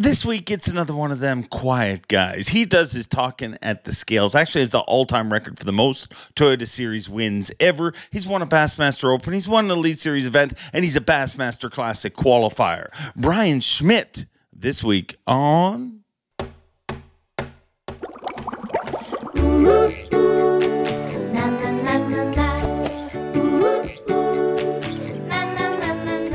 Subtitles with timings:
[0.00, 2.48] This week, it's another one of them quiet guys.
[2.48, 4.36] He does his talking at the scales.
[4.36, 7.92] Actually, has the all-time record for the most Toyota Series wins ever.
[8.12, 9.32] He's won a Bassmaster Open.
[9.32, 12.90] He's won an Elite Series event, and he's a Bassmaster Classic qualifier.
[13.16, 16.04] Brian Schmidt this week on.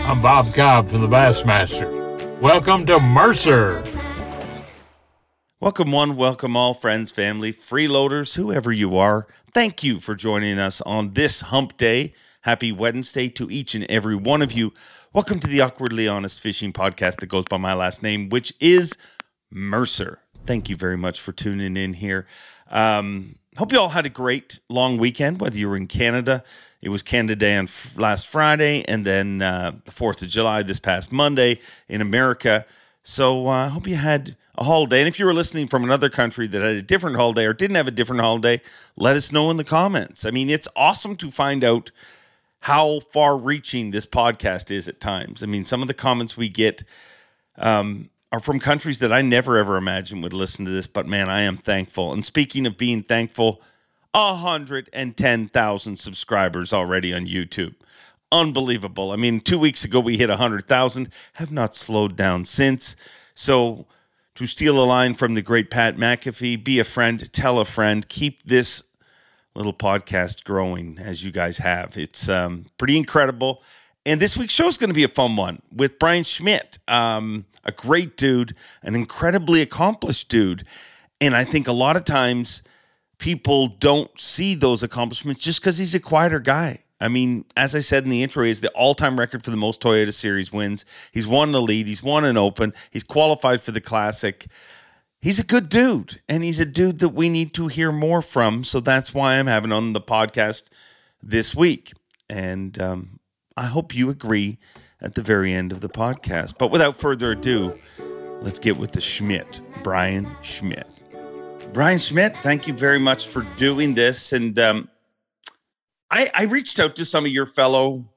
[0.05, 1.92] I'm Bob Cobb from the Bassmaster.
[2.43, 3.81] Welcome to Mercer.
[5.61, 9.27] Welcome, one, welcome all, friends, family, freeloaders, whoever you are.
[9.53, 12.13] Thank you for joining us on this hump day.
[12.41, 14.73] Happy Wednesday to each and every one of you.
[15.13, 18.97] Welcome to the Awkwardly Honest Fishing Podcast that goes by my last name, which is
[19.49, 20.19] Mercer.
[20.45, 22.27] Thank you very much for tuning in here.
[22.69, 26.43] Um, hope you all had a great long weekend, whether you were in Canada.
[26.83, 30.63] It was Canada Day on f- last Friday, and then uh, the 4th of July
[30.63, 32.65] this past Monday in America.
[33.03, 34.99] So I uh, hope you had a holiday.
[34.99, 37.77] And if you were listening from another country that had a different holiday or didn't
[37.77, 38.61] have a different holiday,
[38.97, 40.25] let us know in the comments.
[40.25, 41.91] I mean, it's awesome to find out
[42.59, 45.41] how far reaching this podcast is at times.
[45.41, 46.83] I mean, some of the comments we get
[47.57, 51.29] um, are from countries that I never ever imagined would listen to this, but man,
[51.29, 52.11] I am thankful.
[52.11, 53.61] And speaking of being thankful,
[54.13, 57.75] 110,000 subscribers already on YouTube.
[58.31, 59.11] Unbelievable.
[59.11, 62.95] I mean, two weeks ago we hit 100,000, have not slowed down since.
[63.33, 63.87] So,
[64.35, 68.07] to steal a line from the great Pat McAfee, be a friend, tell a friend,
[68.07, 68.83] keep this
[69.53, 71.97] little podcast growing as you guys have.
[71.97, 73.61] It's um, pretty incredible.
[74.05, 77.45] And this week's show is going to be a fun one with Brian Schmidt, um,
[77.63, 80.65] a great dude, an incredibly accomplished dude.
[81.21, 82.63] And I think a lot of times,
[83.23, 86.77] people don't see those accomplishments just because he's a quieter guy.
[86.99, 89.79] I mean, as I said in the intro, he's the all-time record for the most
[89.79, 90.83] Toyota Series wins.
[91.09, 91.87] He's won the Elite.
[91.87, 92.73] He's won an Open.
[92.91, 94.47] He's qualified for the Classic.
[95.21, 98.65] He's a good dude, and he's a dude that we need to hear more from.
[98.65, 100.63] So that's why I'm having on the podcast
[101.21, 101.93] this week,
[102.29, 103.21] and um,
[103.55, 104.57] I hope you agree
[104.99, 106.57] at the very end of the podcast.
[106.57, 107.79] But without further ado,
[108.41, 110.92] let's get with the Schmidt, Brian Schmidt.
[111.73, 114.31] Brian Schmidt, thank you very much for doing this.
[114.31, 114.89] And um,
[116.11, 118.07] I, I reached out to some of your fellow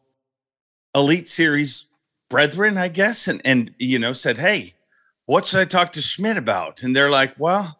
[0.94, 1.86] Elite Series
[2.28, 4.74] brethren, I guess, and and you know said, "Hey,
[5.24, 7.78] what should I talk to Schmidt about?" And they're like, "Well,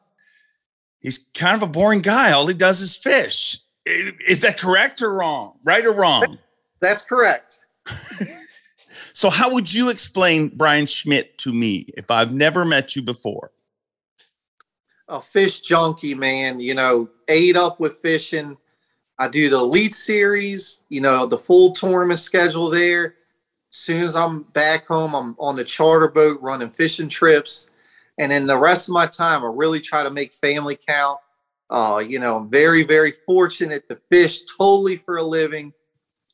[1.01, 2.33] he's kind of a boring guy.
[2.33, 3.59] All he does is fish.
[3.85, 5.59] Is that correct or wrong?
[5.63, 6.39] Right or wrong?"
[6.81, 7.59] That's correct.
[9.13, 13.51] so, how would you explain Brian Schmidt to me if I've never met you before?
[15.09, 16.61] A fish junkie, man.
[16.61, 18.56] You know, ate up with fishing.
[19.19, 23.15] I do the elite series, you know, the full tournament schedule there.
[23.71, 27.71] As soon as I'm back home, I'm on the charter boat running fishing trips.
[28.19, 31.19] And then the rest of my time, I really try to make family count.
[31.69, 35.72] Uh, you know, I'm very, very fortunate to fish totally for a living.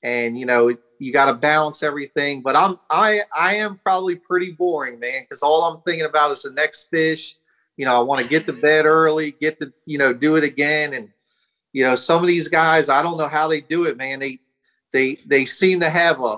[0.03, 2.43] And, you know, you got to balance everything.
[2.43, 6.43] But I'm, I, I am probably pretty boring, man, because all I'm thinking about is
[6.43, 7.37] the next fish
[7.77, 10.45] you know, I want to get to bed early, get to, you know, do it
[10.45, 10.95] again.
[10.95, 11.11] And,
[11.73, 14.21] you know, some of these guys, I don't know how they do it, man.
[14.21, 14.39] They,
[14.93, 16.37] they, they seem to have a,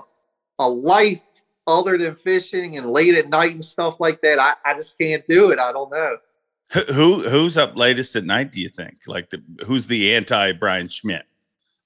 [0.59, 4.39] a life other than fishing and late at night and stuff like that.
[4.39, 5.59] I, I just can't do it.
[5.59, 6.17] I don't know.
[6.93, 8.51] Who, who's up latest at night?
[8.51, 11.25] Do you think like the, who's the anti Brian Schmidt?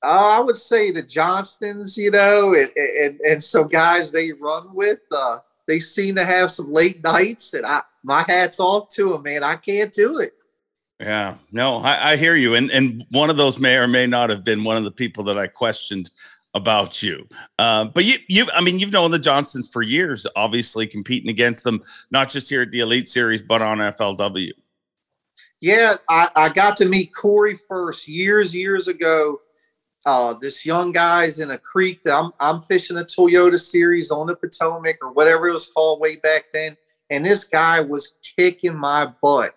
[0.01, 4.73] Uh, I would say the Johnstons, you know, and, and, and some guys they run
[4.73, 5.39] with, uh,
[5.69, 9.43] they seem to have some late nights and I, my hat's off to them, man.
[9.43, 10.33] I can't do it.
[10.99, 12.55] Yeah, no, I, I, hear you.
[12.55, 15.23] And and one of those may or may not have been one of the people
[15.25, 16.11] that I questioned
[16.53, 17.25] about you.
[17.57, 21.63] Uh, but you, you, I mean, you've known the Johnstons for years, obviously competing against
[21.63, 21.81] them,
[22.11, 24.51] not just here at the Elite Series, but on FLW.
[25.61, 29.39] Yeah, I, I got to meet Cory first years, years ago.
[30.05, 34.27] Uh, this young guy's in a creek that I'm, I'm fishing a Toyota Series on
[34.27, 36.77] the Potomac or whatever it was called way back then
[37.09, 39.55] and this guy was kicking my butt.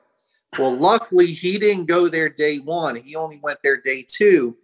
[0.59, 2.97] Well, luckily he didn't go there day one.
[2.97, 4.57] He only went there day two.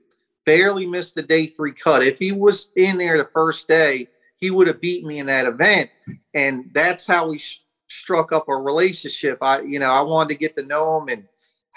[0.45, 2.03] Barely missed the day three cut.
[2.03, 4.07] If he was in there the first day,
[4.37, 5.91] he would have beat me in that event.
[6.35, 9.39] And that's how we sh- struck up a relationship.
[9.43, 11.29] I, you know, I wanted to get to know him and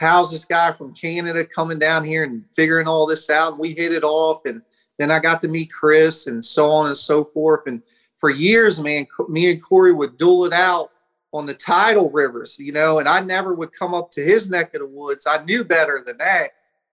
[0.02, 3.52] how's this guy from Canada coming down here and figuring all this out.
[3.52, 4.42] And we hit it off.
[4.46, 4.62] And
[4.98, 7.62] then I got to meet Chris and so on and so forth.
[7.68, 7.82] And
[8.18, 10.92] for years, man, me and Cory would duel it out
[11.34, 14.74] on the tidal rivers, you know, and I never would come up to his neck
[14.76, 15.28] of the woods.
[15.30, 16.50] I knew better than that,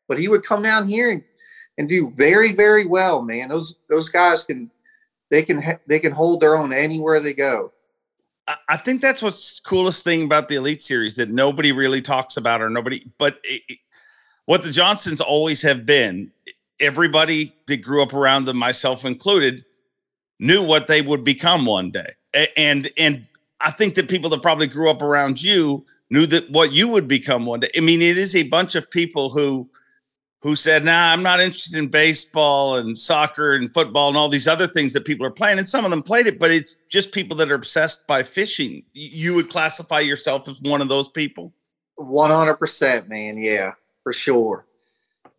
[0.07, 1.25] but he would come down here and,
[1.77, 3.49] and do very, very well, man.
[3.49, 4.71] Those those guys can
[5.31, 7.73] they can they can hold their own anywhere they go.
[8.69, 12.63] I think that's what's coolest thing about the Elite Series that nobody really talks about
[12.63, 13.79] or nobody, but it, it,
[14.47, 16.31] what the Johnstons always have been,
[16.81, 19.65] everybody that grew up around them, myself included,
[20.39, 22.11] knew what they would become one day.
[22.57, 23.27] And and
[23.61, 27.09] I think that people that probably grew up around you knew that what you would
[27.09, 27.69] become one day.
[27.77, 29.69] I mean, it is a bunch of people who
[30.41, 34.47] who said, "Nah, I'm not interested in baseball and soccer and football and all these
[34.47, 37.13] other things that people are playing." And some of them played it, but it's just
[37.13, 38.83] people that are obsessed by fishing.
[38.93, 41.53] You would classify yourself as one of those people.
[41.97, 43.37] One hundred percent, man.
[43.37, 43.73] Yeah,
[44.05, 44.67] for sure.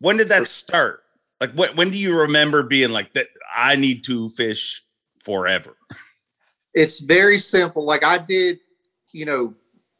[0.00, 1.02] When did that start?
[1.40, 3.28] Like, when when do you remember being like that?
[3.54, 4.84] I need to fish
[5.24, 5.76] forever.
[6.74, 7.84] It's very simple.
[7.84, 8.60] Like I did,
[9.12, 9.54] you know,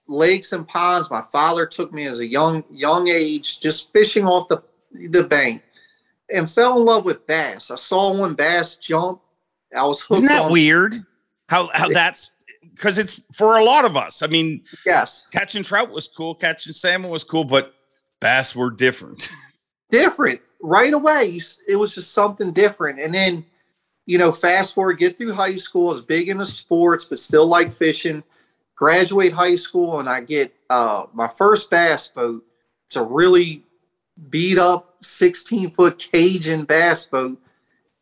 [0.09, 1.11] lakes and ponds.
[1.11, 4.63] My father took me as a young young age, just fishing off the
[4.93, 5.63] the bank,
[6.35, 7.71] and fell in love with bass.
[7.71, 9.21] I saw one bass jump.
[9.77, 10.19] I was hooked.
[10.19, 10.95] Isn't that on, weird?
[11.49, 12.31] How how that's
[12.75, 14.23] because it's for a lot of us.
[14.23, 17.75] I mean, yes, catching trout was cool, catching salmon was cool, but
[18.21, 19.29] bass were different.
[19.91, 21.25] different right away.
[21.25, 23.45] You, it was just something different, and then
[24.07, 27.71] you know, fast forward, get through high school, is big into sports, but still like
[27.71, 28.25] fishing.
[28.75, 32.43] Graduate high school, and I get uh, my first bass boat.
[32.87, 33.63] It's a really
[34.29, 37.39] beat up 16 foot Cajun bass boat.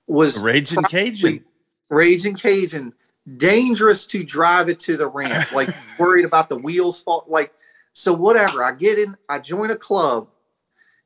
[0.06, 1.44] Was Raging Cajun.
[1.90, 2.94] Raging Cajun.
[3.36, 5.48] Dangerous to drive it to the ramp.
[5.54, 5.68] Like
[5.98, 7.24] worried about the wheels fall.
[7.28, 7.52] Like
[7.92, 8.62] so, whatever.
[8.62, 9.16] I get in.
[9.28, 10.28] I join a club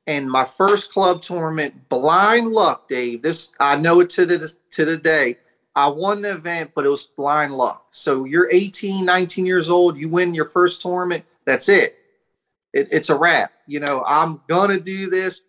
[0.07, 3.23] and my first club tournament, blind luck, Dave.
[3.23, 5.37] This I know it to the to the day.
[5.75, 7.87] I won the event, but it was blind luck.
[7.93, 11.99] So you're 18, 19 years old, you win your first tournament, that's it.
[12.73, 13.53] It it's a wrap.
[13.67, 15.43] You know, I'm gonna do this.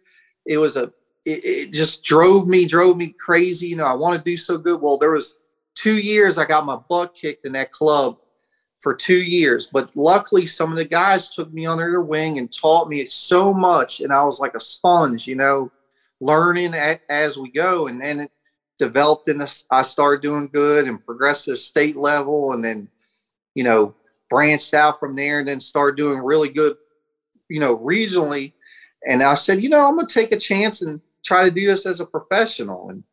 [0.45, 0.93] It was a
[1.25, 3.67] it, it just drove me, drove me crazy.
[3.67, 4.81] You know, I want to do so good.
[4.81, 5.39] Well, there was
[5.75, 8.17] two years I got my butt kicked in that club
[8.83, 9.69] for two years.
[9.71, 13.53] But luckily, some of the guys took me under their wing and taught me so
[13.53, 14.01] much.
[14.01, 15.71] And I was like a sponge, you know,
[16.19, 17.87] learning a, as we go.
[17.87, 18.31] And then it
[18.77, 19.65] developed this.
[19.71, 22.89] I started doing good and progressed to state level and then,
[23.55, 23.95] you know,
[24.29, 26.75] branched out from there and then started doing really good,
[27.49, 28.53] you know, regionally.
[29.07, 31.67] And I said, you know, I'm going to take a chance and try to do
[31.67, 32.89] this as a professional.
[32.89, 33.03] And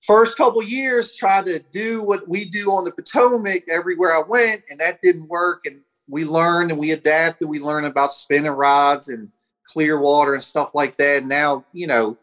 [0.00, 4.62] first couple years tried to do what we do on the Potomac everywhere I went,
[4.70, 5.66] and that didn't work.
[5.66, 7.48] And we learned and we adapted.
[7.48, 9.30] We learned about spinning rods and
[9.64, 11.24] clear water and stuff like that.
[11.24, 12.16] Now, you know,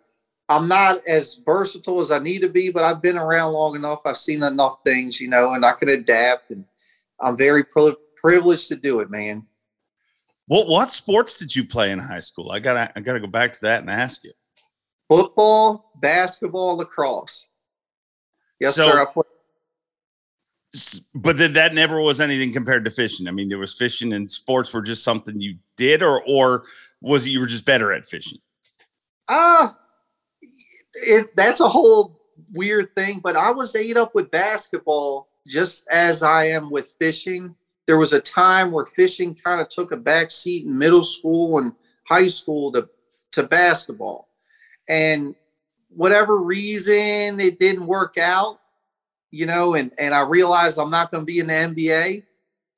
[0.49, 4.01] I'm not as versatile as I need to be, but I've been around long enough.
[4.05, 6.51] I've seen enough things, you know, and I can adapt.
[6.51, 6.65] And
[7.21, 9.45] I'm very pri- privileged to do it, man.
[10.49, 12.49] What what sports did you play in high school?
[12.51, 14.31] I gotta I gotta go back to that and ask you.
[15.07, 17.49] Football, basketball, lacrosse.
[18.59, 19.01] Yes, so, sir.
[19.01, 19.27] I put-
[21.13, 23.27] but then that never was anything compared to fishing.
[23.27, 26.65] I mean, there was fishing and sports were just something you did, or or
[26.99, 28.39] was it you were just better at fishing?
[29.29, 29.77] Ah,
[31.11, 32.21] uh, that's a whole
[32.53, 33.19] weird thing.
[33.19, 37.55] But I was ate up with basketball just as I am with fishing.
[37.89, 41.57] There was a time where fishing kind of took a back seat in middle school
[41.57, 41.73] and
[42.07, 42.87] high school to
[43.31, 44.29] to basketball,
[44.87, 45.33] and
[45.89, 48.59] whatever reason it didn't work out,
[49.31, 52.21] you know, and and I realized I'm not going to be in the NBA,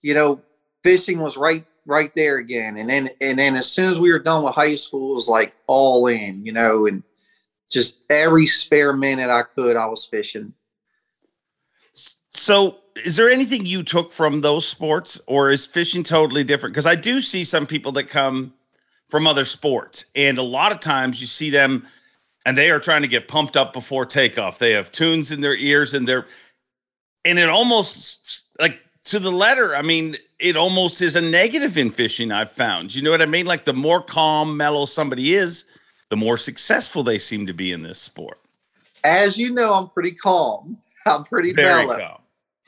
[0.02, 0.42] you know,
[0.82, 2.78] fishing was right right there again.
[2.78, 5.28] And then and then as soon as we were done with high school, it was
[5.28, 7.04] like all in, you know, and
[7.70, 10.54] just every spare minute I could, I was fishing.
[12.30, 16.74] So, is there anything you took from those sports, or is fishing totally different?
[16.74, 18.54] Because I do see some people that come
[19.10, 21.86] from other sports, and a lot of times you see them
[22.46, 24.60] and they are trying to get pumped up before takeoff.
[24.60, 26.26] They have tunes in their ears and they're
[27.24, 29.76] and it almost like to the letter.
[29.76, 32.32] I mean, it almost is a negative in fishing.
[32.32, 32.96] I've found.
[32.96, 33.46] You know what I mean?
[33.46, 35.66] Like the more calm, mellow somebody is,
[36.10, 38.40] the more successful they seem to be in this sport.
[39.04, 40.78] As you know, I'm pretty calm.
[41.06, 42.21] I'm pretty Very mellow, calm.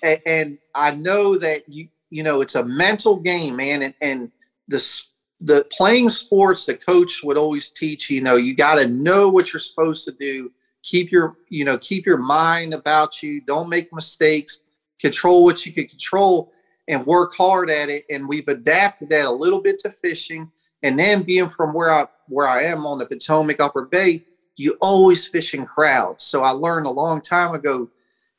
[0.03, 3.81] And, and I know that you you know it's a mental game, man.
[3.81, 4.31] And, and
[4.67, 5.03] the
[5.39, 9.51] the playing sports the coach would always teach you know you got to know what
[9.51, 10.51] you're supposed to do.
[10.83, 13.41] Keep your you know keep your mind about you.
[13.41, 14.63] Don't make mistakes.
[14.99, 16.53] Control what you can control
[16.87, 18.05] and work hard at it.
[18.09, 20.51] And we've adapted that a little bit to fishing.
[20.81, 24.77] And then being from where i where i am on the potomac upper bay you
[24.81, 26.23] always fish in crowds.
[26.23, 27.89] So i learned a long time ago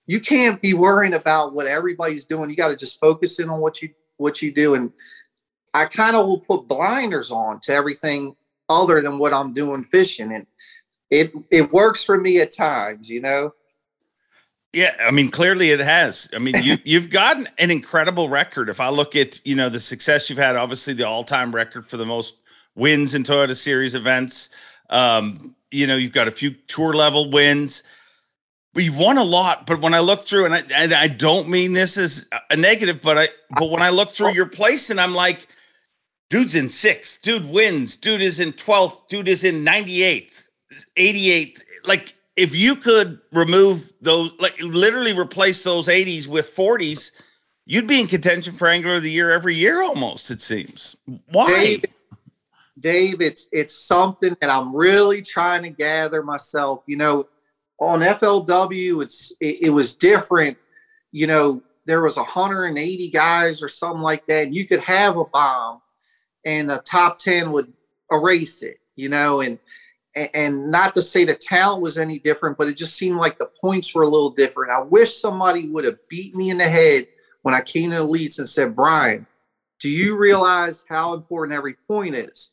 [0.06, 3.61] you can't be worrying about what everybody's doing you got to just focus in on
[3.61, 4.92] what you what you do and
[5.75, 8.37] I kind of will put blinders on to everything
[8.68, 10.32] other than what I'm doing fishing.
[10.32, 10.46] And
[11.11, 13.52] it it works for me at times, you know.
[14.73, 16.28] Yeah, I mean, clearly it has.
[16.34, 18.68] I mean, you you've gotten an incredible record.
[18.68, 21.87] If I look at you know the success you've had, obviously the all time record
[21.87, 22.37] for the most
[22.76, 24.50] wins in Toyota Series events.
[24.90, 27.82] Um, you know, you've got a few tour level wins,
[28.83, 29.66] you've won a lot.
[29.66, 33.00] But when I look through, and I and I don't mean this as a negative,
[33.02, 33.28] but I
[33.59, 35.47] but when I look through your place, and I'm like,
[36.31, 40.50] dude's in sixth, dude wins, dude is in twelfth, dude is in ninety eighth,
[40.97, 47.12] eighty eighth, like if you could remove those, like literally replace those 80s with 40s,
[47.66, 50.97] you'd be in contention for Angler of the Year every year almost, it seems.
[51.31, 51.49] Why?
[51.49, 51.85] Dave,
[52.81, 56.83] Dave, it's it's something that I'm really trying to gather myself.
[56.87, 57.28] You know,
[57.81, 60.57] on FLW, it's it, it was different.
[61.12, 65.25] You know, there was 180 guys or something like that, and you could have a
[65.25, 65.81] bomb,
[66.45, 67.73] and the top 10 would
[68.11, 68.78] erase it.
[68.97, 69.59] You know, and
[70.35, 73.50] and not to say the talent was any different, but it just seemed like the
[73.61, 74.71] points were a little different.
[74.71, 77.07] I wish somebody would have beat me in the head
[77.43, 79.26] when I came to elites and said, Brian,
[79.81, 82.52] do you realize how important every point is?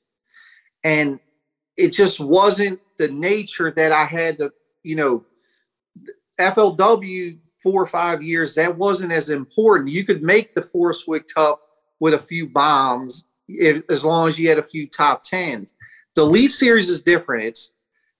[0.83, 1.19] And
[1.77, 4.51] it just wasn't the nature that I had to,
[4.83, 5.25] you know,
[6.39, 9.91] FLW four or five years, that wasn't as important.
[9.91, 11.61] You could make the Forrest Wood Cup
[11.99, 15.75] with a few bombs if, as long as you had a few top tens
[16.15, 17.45] the Elite Series is different.
[17.45, 17.75] It's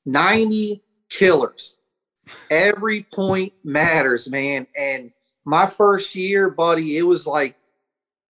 [0.06, 1.78] 90 killers.
[2.50, 4.68] Every point matters, man.
[4.80, 5.12] And
[5.46, 7.58] my first year, buddy, it was like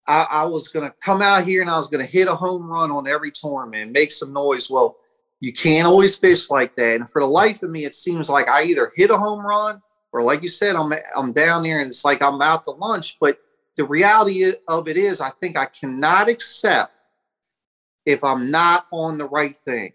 [0.08, 2.34] I, I was going to come out here and I was going to hit a
[2.34, 4.70] home run on every tournament, make some noise.
[4.70, 4.96] Well,
[5.42, 7.00] you can't always fish like that.
[7.00, 9.82] And for the life of me, it seems like I either hit a home run
[10.12, 13.18] or, like you said, I'm I'm down there and it's like I'm out to lunch.
[13.18, 13.38] But
[13.76, 16.94] the reality of it is, I think I cannot accept
[18.06, 19.94] if I'm not on the right thing.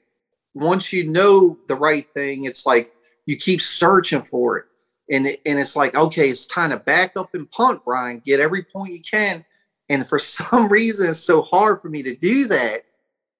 [0.54, 2.92] Once you know the right thing, it's like
[3.26, 4.66] you keep searching for it.
[5.10, 8.42] And, it, and it's like, okay, it's time to back up and punt, Brian, get
[8.42, 9.46] every point you can.
[9.88, 12.82] And for some reason, it's so hard for me to do that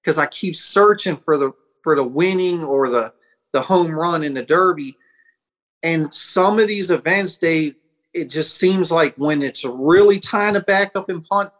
[0.02, 3.12] because I keep searching for the for the winning or the
[3.52, 4.96] the home run in the derby.
[5.82, 7.76] And some of these events, Dave,
[8.12, 11.50] it just seems like when it's really time to back up and punt,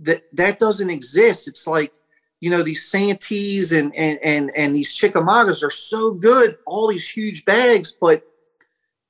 [0.00, 1.48] that that doesn't exist.
[1.48, 1.92] It's like
[2.40, 7.08] you know these Santees and and and and these Chickamaugas are so good, all these
[7.08, 8.22] huge bags, but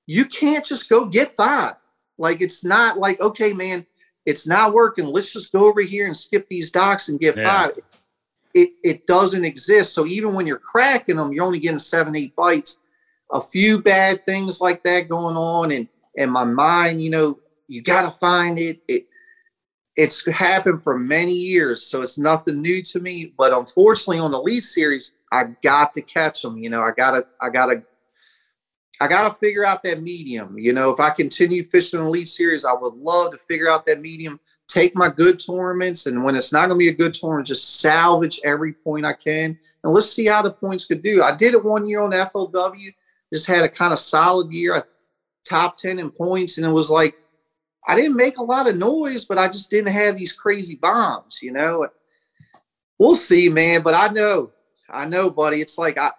[0.06, 1.74] you can't just go get five.
[2.18, 3.86] Like it's not like okay, man,
[4.24, 5.06] it's not working.
[5.06, 7.48] Let's just go over here and skip these docks and get yeah.
[7.48, 7.78] five.
[7.78, 7.84] It
[8.82, 9.94] it doesn't exist.
[9.94, 12.82] So even when you're cracking them, you're only getting seven, eight bites.
[13.32, 17.82] A few bad things like that going on, and and my mind, you know, you
[17.82, 18.80] got to find it.
[18.88, 19.06] It
[19.96, 23.32] it's happened for many years, so it's nothing new to me.
[23.36, 26.58] But unfortunately, on the Elite Series, I got to catch them.
[26.58, 27.82] You know, I gotta, I gotta,
[29.00, 30.58] I gotta figure out that medium.
[30.58, 33.86] You know, if I continue fishing the Elite Series, I would love to figure out
[33.86, 34.38] that medium.
[34.76, 37.80] Take my good tournaments, and when it's not going to be a good tournament, just
[37.80, 41.22] salvage every point I can, and let's see how the points could do.
[41.22, 42.92] I did it one year on FLW.
[43.32, 44.82] Just had a kind of solid year, I
[45.48, 47.16] top ten in points, and it was like
[47.88, 51.38] I didn't make a lot of noise, but I just didn't have these crazy bombs,
[51.40, 51.88] you know.
[52.98, 53.80] We'll see, man.
[53.80, 54.52] But I know,
[54.90, 55.62] I know, buddy.
[55.62, 56.10] It's like I,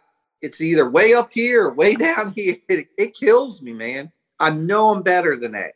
[0.42, 2.56] it's either way up here or way down here.
[2.70, 4.12] It, it kills me, man.
[4.40, 5.74] I know I'm better than that.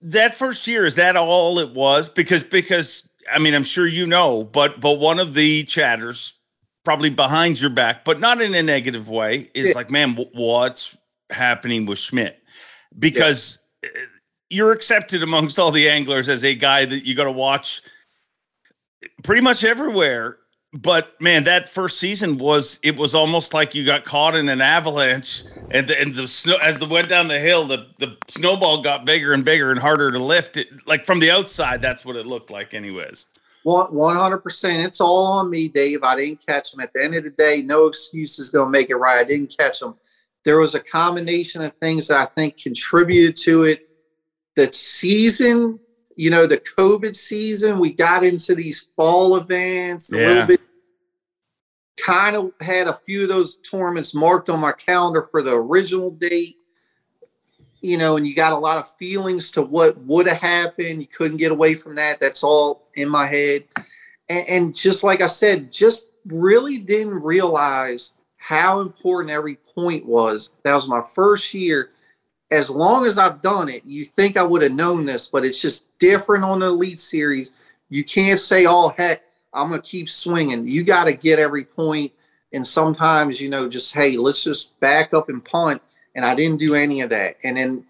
[0.00, 2.08] That first year is that all it was?
[2.08, 6.34] Because because I mean I'm sure you know, but but one of the chatters
[6.84, 9.74] probably behind your back, but not in a negative way, is yeah.
[9.74, 10.96] like, man, what's
[11.30, 12.42] happening with Schmidt?
[12.98, 13.58] Because.
[13.82, 13.90] Yeah
[14.50, 17.82] you're accepted amongst all the anglers as a guy that you got to watch
[19.22, 20.38] pretty much everywhere.
[20.80, 24.60] But man, that first season was it was almost like you got caught in an
[24.60, 25.42] avalanche,
[25.72, 29.04] and the, and the snow as the went down the hill, the the snowball got
[29.04, 30.56] bigger and bigger and harder to lift.
[30.56, 33.26] It like from the outside, that's what it looked like, anyways.
[33.64, 34.86] One hundred percent.
[34.86, 36.04] It's all on me, Dave.
[36.04, 36.80] I didn't catch them.
[36.80, 39.18] At the end of the day, no excuse is going to make it right.
[39.18, 39.96] I didn't catch them.
[40.44, 43.88] There was a combination of things that I think contributed to it
[44.54, 45.80] the season,
[46.16, 50.26] you know, the COVID season, we got into these fall events a yeah.
[50.26, 50.60] little bit.
[52.08, 56.10] Kind of had a few of those tournaments marked on my calendar for the original
[56.10, 56.56] date,
[57.82, 61.02] you know, and you got a lot of feelings to what would have happened.
[61.02, 62.18] You couldn't get away from that.
[62.18, 63.64] That's all in my head.
[64.30, 70.52] And, and just like I said, just really didn't realize how important every point was.
[70.64, 71.90] That was my first year
[72.50, 75.60] as long as I've done it, you think I would have known this, but it's
[75.60, 77.52] just different on the Elite Series.
[77.90, 82.12] You can't say, "Oh heck, I'm gonna keep swinging." You got to get every point,
[82.52, 85.82] and sometimes you know, just hey, let's just back up and punt.
[86.14, 87.36] And I didn't do any of that.
[87.44, 87.84] And then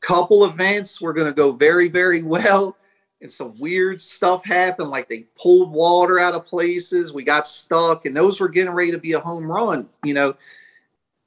[0.00, 2.76] couple events were going to go very, very well.
[3.20, 7.12] And some weird stuff happened, like they pulled water out of places.
[7.12, 9.88] We got stuck, and those were getting ready to be a home run.
[10.04, 10.34] You know,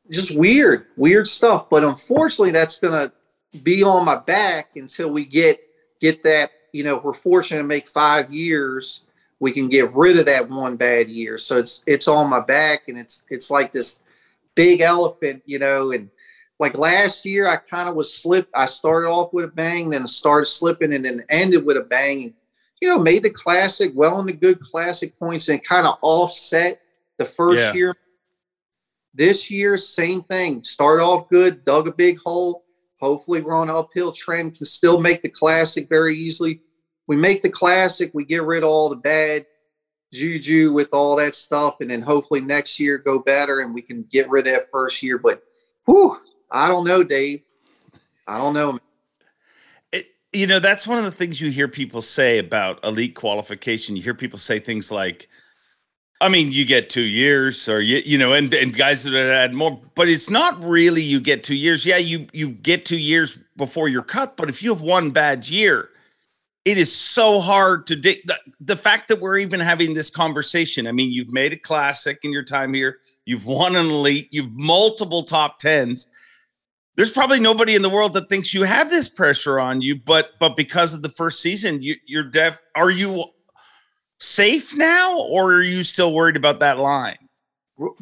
[0.09, 1.69] just weird, weird stuff.
[1.69, 5.59] But unfortunately, that's going to be on my back until we get
[5.99, 6.51] get that.
[6.71, 9.05] You know, we're fortunate to make five years.
[9.41, 11.39] We can get rid of that one bad year.
[11.39, 14.03] So it's it's on my back, and it's it's like this
[14.55, 16.11] big elephant, you know, and
[16.59, 18.55] like last year, I kind of was slipped.
[18.55, 22.35] I started off with a bang, then started slipping, and then ended with a bang.
[22.81, 26.79] You know, made the classic, well in the good classic points, and kind of offset
[27.17, 27.73] the first yeah.
[27.73, 27.95] year.
[29.15, 30.61] This year, same thing.
[30.61, 32.63] Started off good, dug a big hole.
[32.99, 34.55] Hopefully, we're on an uphill trend.
[34.55, 36.61] Can still make the classic very easily.
[37.07, 39.45] We make the classic, we get rid of all the bad
[40.13, 44.05] juju with all that stuff, and then hopefully next year go better, and we can
[44.11, 45.17] get rid of that first year.
[45.17, 45.43] But
[45.85, 46.17] whew,
[46.51, 47.41] I don't know, Dave.
[48.27, 48.77] I don't know.
[50.33, 53.97] You know, that's one of the things you hear people say about elite qualification.
[53.97, 55.27] You hear people say things like,
[56.21, 59.53] I mean, you get two years, or you, you know, and, and guys that had
[59.53, 61.85] more, but it's not really you get two years.
[61.85, 65.49] Yeah, you you get two years before you're cut, but if you have one bad
[65.49, 65.89] year,
[66.65, 68.19] it is so hard to dig.
[68.25, 70.87] The, the fact that we're even having this conversation.
[70.87, 72.99] I mean, you've made a classic in your time here.
[73.25, 74.27] You've won an elite.
[74.31, 76.11] You've multiple top tens
[76.95, 80.31] there's probably nobody in the world that thinks you have this pressure on you, but
[80.39, 82.61] but because of the first season, you, you're deaf.
[82.75, 83.25] Are you
[84.19, 87.17] safe now, or are you still worried about that line?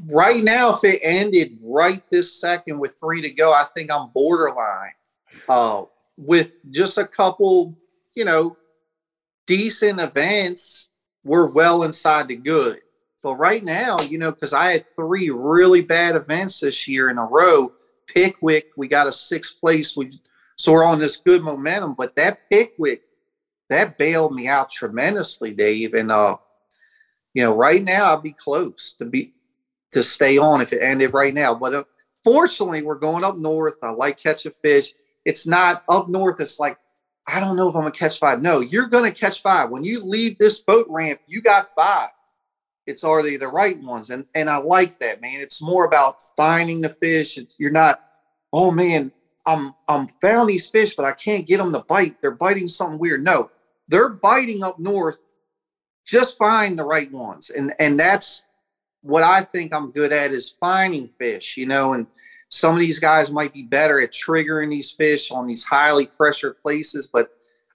[0.08, 4.10] Right now, if it ended right this second with three to go, I think I'm
[4.13, 4.92] borderline.
[5.48, 5.84] Uh,
[6.18, 7.78] with just a couple,
[8.19, 8.57] you know,
[9.47, 10.91] decent events,
[11.23, 12.79] we're well inside the good.
[13.23, 17.17] But right now, you know, because I had three really bad events this year in
[17.17, 17.71] a row
[18.13, 19.95] Pickwick, we got a sixth place.
[19.95, 20.11] We
[20.57, 21.95] so we're on this good momentum.
[21.97, 23.03] But that Pickwick,
[23.69, 25.93] that bailed me out tremendously, Dave.
[25.93, 26.35] And uh,
[27.33, 29.33] you know, right now I'd be close to be
[29.91, 31.55] to stay on if it ended right now.
[31.55, 31.84] But uh,
[32.21, 33.75] fortunately, we're going up north.
[33.82, 34.91] I like catching fish.
[35.23, 36.41] It's not up north.
[36.41, 36.77] It's like
[37.32, 38.42] I don't know if I'm gonna catch five.
[38.42, 39.70] No, you're gonna catch five.
[39.70, 42.10] When you leave this boat ramp, you got five.
[42.88, 44.10] It's already the right ones?
[44.10, 45.42] And and I like that, man.
[45.42, 47.38] It's more about finding the fish.
[47.38, 48.04] It's, you're not,
[48.52, 49.12] oh man,
[49.46, 52.22] I'm I'm found these fish, but I can't get them to bite.
[52.22, 53.22] They're biting something weird.
[53.22, 53.52] No,
[53.88, 55.24] they're biting up north.
[56.06, 57.52] Just find the right ones.
[57.52, 58.50] And and that's
[59.02, 62.08] what I think I'm good at is finding fish, you know, and
[62.49, 66.59] some of these guys might be better at triggering these fish on these highly pressured
[66.62, 67.29] places, but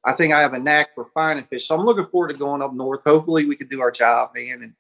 [0.04, 1.66] I think I have a knack for finding fish.
[1.66, 3.02] So I'm looking forward to going up north.
[3.06, 4.74] Hopefully we can do our job, man, and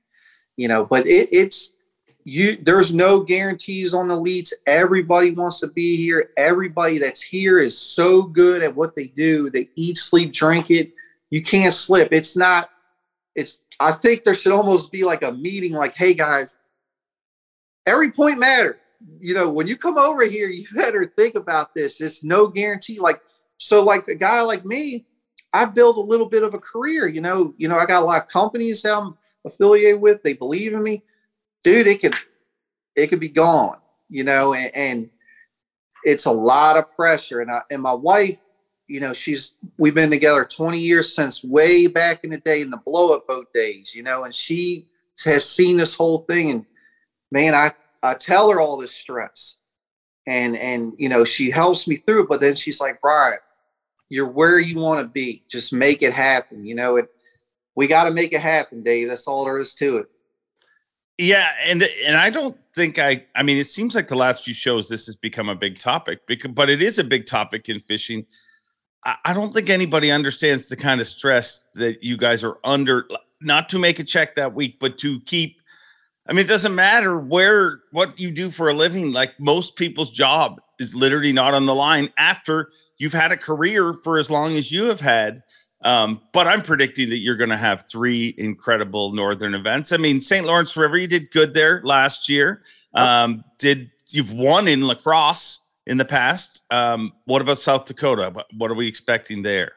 [0.56, 1.78] you know, but it, it's
[2.24, 2.56] you.
[2.60, 4.52] There's no guarantees on the Elites.
[4.66, 6.30] Everybody wants to be here.
[6.36, 9.48] Everybody that's here is so good at what they do.
[9.48, 10.92] They eat, sleep, drink it.
[11.30, 12.08] You can't slip.
[12.12, 12.70] It's not.
[13.34, 13.64] It's.
[13.80, 15.72] I think there should almost be like a meeting.
[15.72, 16.58] Like, hey guys,
[17.86, 18.93] every point matters.
[19.24, 22.00] You know, when you come over here, you better think about this.
[22.00, 23.00] It's no guarantee.
[23.00, 23.22] Like,
[23.56, 25.06] so like a guy like me,
[25.52, 27.08] I built a little bit of a career.
[27.08, 30.34] You know, you know, I got a lot of companies that I'm affiliated with, they
[30.34, 31.02] believe in me,
[31.62, 32.14] dude, it could
[32.96, 35.10] it could be gone, you know, and, and
[36.04, 37.40] it's a lot of pressure.
[37.40, 38.38] And I and my wife,
[38.88, 42.70] you know, she's we've been together 20 years since way back in the day in
[42.70, 44.86] the blow up boat days, you know, and she
[45.24, 46.50] has seen this whole thing.
[46.50, 46.66] And
[47.30, 47.70] man, I
[48.04, 49.60] I tell her all this stress.
[50.26, 53.36] And and you know, she helps me through but then she's like, Brian,
[54.08, 55.44] you're where you want to be.
[55.48, 56.64] Just make it happen.
[56.64, 57.08] You know, it
[57.74, 59.08] we got to make it happen, Dave.
[59.08, 60.06] That's all there is to it.
[61.18, 63.24] Yeah, and and I don't think I.
[63.34, 66.26] I mean, it seems like the last few shows this has become a big topic,
[66.26, 68.26] because, but it is a big topic in fishing.
[69.04, 73.08] I, I don't think anybody understands the kind of stress that you guys are under.
[73.40, 75.60] Not to make a check that week, but to keep.
[76.26, 79.12] I mean, it doesn't matter where what you do for a living.
[79.12, 83.92] Like most people's job is literally not on the line after you've had a career
[83.92, 85.42] for as long as you have had
[85.84, 89.92] um, but I'm predicting that you're going to have three incredible northern events.
[89.92, 90.46] I mean, St.
[90.46, 92.62] Lawrence River, you did good there last year.
[92.94, 96.64] Um, did you've won in La Crosse in the past?
[96.70, 98.32] Um, what about South Dakota?
[98.56, 99.72] What are we expecting there?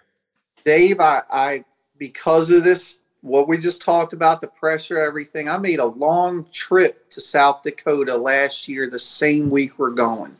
[0.63, 1.65] Dave, I, I
[1.97, 5.49] because of this, what we just talked about, the pressure, everything.
[5.49, 10.33] I made a long trip to South Dakota last year, the same week we're going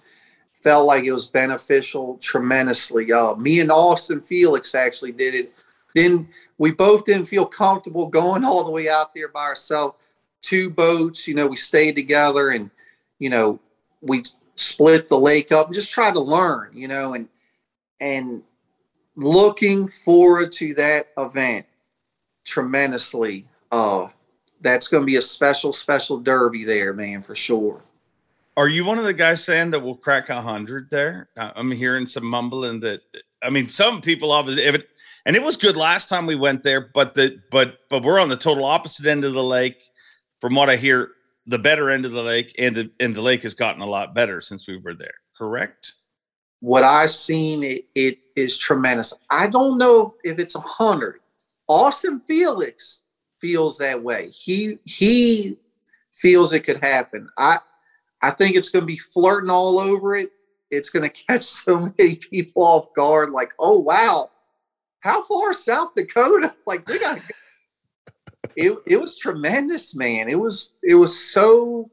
[0.54, 3.14] felt like it was beneficial tremendously.
[3.14, 5.50] Uh, me and Austin Felix actually did it
[5.98, 9.96] then we both didn't feel comfortable going all the way out there by ourselves.
[10.42, 12.70] Two boats, you know, we stayed together and,
[13.20, 13.60] you know,
[14.02, 14.24] we
[14.56, 17.28] split the lake up and just tried to learn, you know, and
[18.00, 18.44] and
[19.16, 21.66] looking forward to that event
[22.48, 23.46] tremendously.
[23.72, 24.08] Uh,
[24.62, 27.84] that's going to be a special, special derby there, man, for sure.
[28.56, 31.30] Are you one of the guys saying that we'll crack a hundred there?
[31.38, 33.02] I'm hearing some mumbling that.
[33.44, 34.88] I mean, some people obviously, if it,
[35.28, 38.30] and it was good last time we went there, but the but but we're on
[38.30, 39.84] the total opposite end of the lake.
[40.42, 41.12] From what I hear,
[41.46, 44.16] the better end of the lake, and the, and the lake has gotten a lot
[44.16, 45.16] better since we were there.
[45.38, 45.94] Correct.
[46.60, 49.20] What I've seen, it, it is tremendous.
[49.30, 51.20] I don't know if it's a hundred.
[51.68, 53.06] Austin Felix
[53.40, 54.30] feels that way.
[54.30, 55.58] He he
[56.16, 57.30] feels it could happen.
[57.38, 57.58] I
[58.22, 60.32] I think it's going to be flirting all over it.
[60.72, 63.32] It's going to catch so many people off guard.
[63.32, 64.32] Like, oh wow,
[65.02, 66.54] how far South Dakota?
[66.68, 67.20] Like we got.
[68.58, 70.28] it it was tremendous, man.
[70.28, 71.90] It was it was so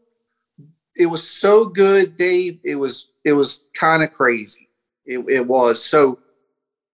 [0.97, 2.59] it was so good, Dave.
[2.65, 4.69] It was it was kind of crazy.
[5.07, 6.19] It, it was so.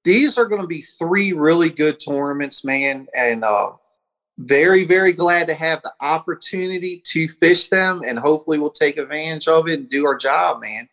[0.05, 3.73] These are going to be three really good tournaments, man, and uh,
[4.39, 9.47] very, very glad to have the opportunity to fish them, and hopefully we'll take advantage
[9.49, 10.89] of it and do our job, man.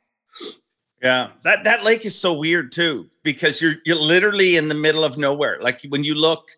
[1.02, 5.04] Yeah, that that lake is so weird too because you're you're literally in the middle
[5.04, 5.60] of nowhere.
[5.62, 6.50] Like when you look,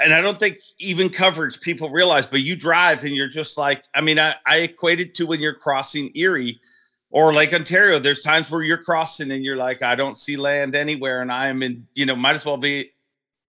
[0.00, 3.84] and I don't think even coverage people realize, but you drive and you're just like,
[3.94, 6.60] I mean, I, I equate it to when you're crossing Erie
[7.10, 7.98] or Lake Ontario.
[7.98, 11.48] There's times where you're crossing and you're like, I don't see land anywhere, and I
[11.48, 12.92] am in, you know, might as well be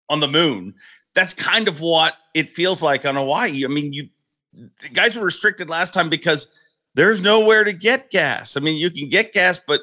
[0.10, 0.74] on the moon
[1.14, 3.66] that's kind of what it feels like on Oahe.
[3.66, 4.10] I mean, you
[4.94, 6.48] guys were restricted last time because
[6.96, 8.58] there's nowhere to get gas.
[8.58, 9.82] I mean, you can get gas, but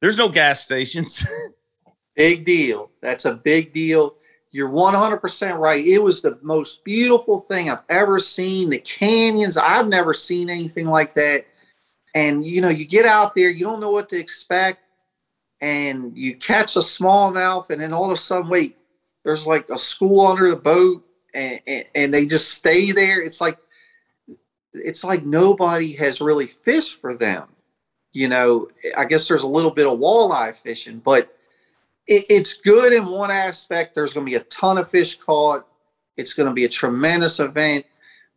[0.00, 1.26] there's no gas stations.
[2.16, 2.90] big deal.
[3.00, 4.16] That's a big deal.
[4.50, 5.84] You're 100% right.
[5.84, 8.70] It was the most beautiful thing I've ever seen.
[8.70, 11.44] The canyons, I've never seen anything like that.
[12.14, 14.80] And you know, you get out there, you don't know what to expect,
[15.60, 18.76] and you catch a smallmouth, and then all of a sudden, wait,
[19.24, 23.20] there's like a school under the boat and, and, and they just stay there.
[23.20, 23.58] It's like
[24.72, 27.48] it's like nobody has really fished for them.
[28.12, 31.36] You know, I guess there's a little bit of walleye fishing, but
[32.06, 33.94] it, it's good in one aspect.
[33.94, 35.66] There's going to be a ton of fish caught.
[36.16, 37.86] It's going to be a tremendous event.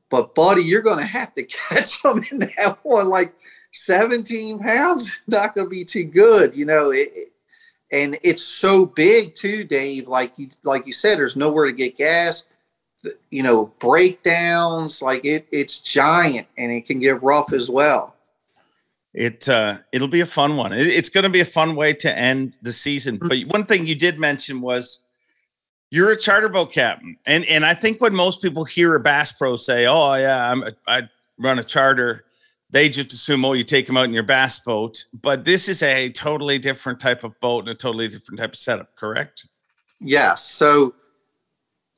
[0.09, 3.09] But, buddy, you're going to have to catch them in that one.
[3.09, 3.33] Like
[3.77, 6.55] 17 pounds is not going to be too good.
[6.55, 7.31] You know, it,
[7.91, 10.07] and it's so big too, Dave.
[10.07, 12.45] Like you, like you said, there's nowhere to get gas.
[13.29, 15.01] You know, breakdowns.
[15.01, 18.15] Like it, it's giant, and it can get rough as well.
[19.13, 20.73] It uh, it'll be a fun one.
[20.73, 23.17] It, it's going to be a fun way to end the season.
[23.17, 23.27] Mm-hmm.
[23.27, 25.01] But one thing you did mention was
[25.89, 29.31] you're a charter boat captain, and and I think when most people hear a Bass
[29.31, 31.09] Pro say, "Oh yeah, I'm a, I
[31.39, 32.25] run a charter,"
[32.69, 35.05] they just assume, oh, you take them out in your bass boat.
[35.21, 38.57] But this is a totally different type of boat and a totally different type of
[38.57, 39.47] setup, correct?
[39.99, 40.43] Yes.
[40.43, 40.93] So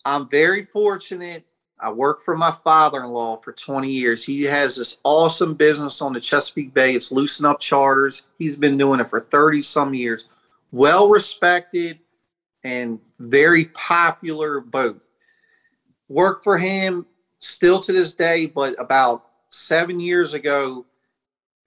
[0.06, 1.46] I'm very fortunate.
[1.80, 4.26] I worked for my father in law for 20 years.
[4.26, 6.92] He has this awesome business on the Chesapeake Bay.
[6.92, 8.28] It's Loosen Up Charters.
[8.38, 10.26] He's been doing it for 30 some years.
[10.72, 12.00] Well respected
[12.64, 15.02] and very popular boat.
[16.10, 17.06] Work for him
[17.38, 20.86] still to this day, but about seven years ago,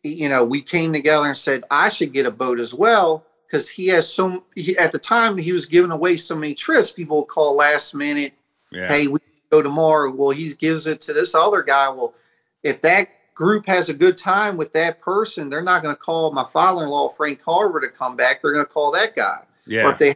[0.03, 3.27] you know, we came together and said, I should get a boat as well.
[3.47, 6.91] Because he has so, he, at the time, he was giving away so many trips.
[6.91, 8.33] People call last minute,
[8.71, 8.89] yeah.
[8.89, 9.19] hey, we
[9.51, 10.15] go tomorrow.
[10.15, 11.91] Well, he gives it to this other guy.
[11.91, 12.15] Well,
[12.63, 16.33] if that group has a good time with that person, they're not going to call
[16.33, 18.41] my father in law, Frank Carver, to come back.
[18.41, 19.45] They're going to call that guy.
[19.67, 19.85] Yeah.
[19.85, 20.15] Or if they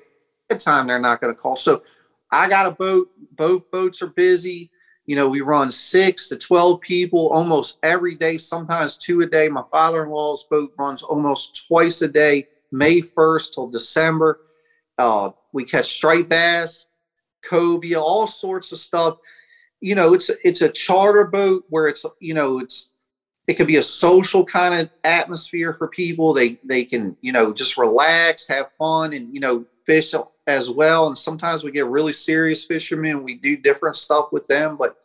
[0.48, 1.56] have time, they're not going to call.
[1.56, 1.82] So
[2.30, 3.10] I got a boat.
[3.32, 4.70] Both boats are busy.
[5.06, 9.48] You know, we run six to 12 people almost every day, sometimes two a day.
[9.48, 14.40] My father in law's boat runs almost twice a day, May 1st till December.
[14.98, 16.90] Uh, we catch striped bass,
[17.48, 19.18] cobia, all sorts of stuff.
[19.80, 22.94] You know, it's it's a charter boat where it's you know it's
[23.46, 26.32] it could be a social kind of atmosphere for people.
[26.32, 30.14] They they can you know just relax, have fun, and you know fish
[30.46, 31.06] as well.
[31.06, 33.22] And sometimes we get really serious fishermen.
[33.22, 34.95] We do different stuff with them, but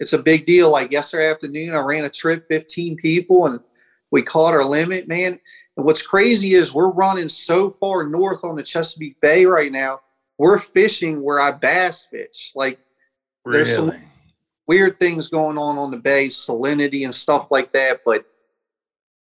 [0.00, 0.72] it's a big deal.
[0.72, 3.60] Like yesterday afternoon, I ran a trip, 15 people, and
[4.10, 5.38] we caught our limit, man.
[5.76, 10.00] And what's crazy is we're running so far north on the Chesapeake Bay right now.
[10.38, 12.52] We're fishing where I bass fish.
[12.56, 12.80] Like
[13.44, 13.64] really?
[13.64, 13.92] there's some
[14.66, 18.00] weird things going on on the bay, salinity and stuff like that.
[18.04, 18.24] But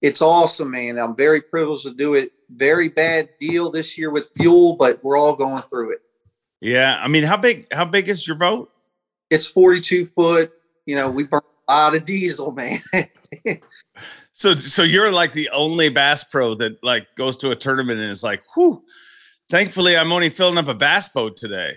[0.03, 0.99] it's awesome, man.
[0.99, 5.19] I'm very privileged to do it very bad deal this year with fuel, but we're
[5.19, 6.01] all going through it.
[6.61, 7.67] Yeah, I mean, how big?
[7.73, 8.71] How big is your boat?
[9.31, 10.53] It's 42 foot.
[10.87, 12.79] You know, we burn a lot of diesel, man.
[14.33, 18.11] so, so you're like the only Bass Pro that like goes to a tournament and
[18.11, 18.83] is like, "Whew,
[19.49, 21.75] Thankfully, I'm only filling up a bass boat today.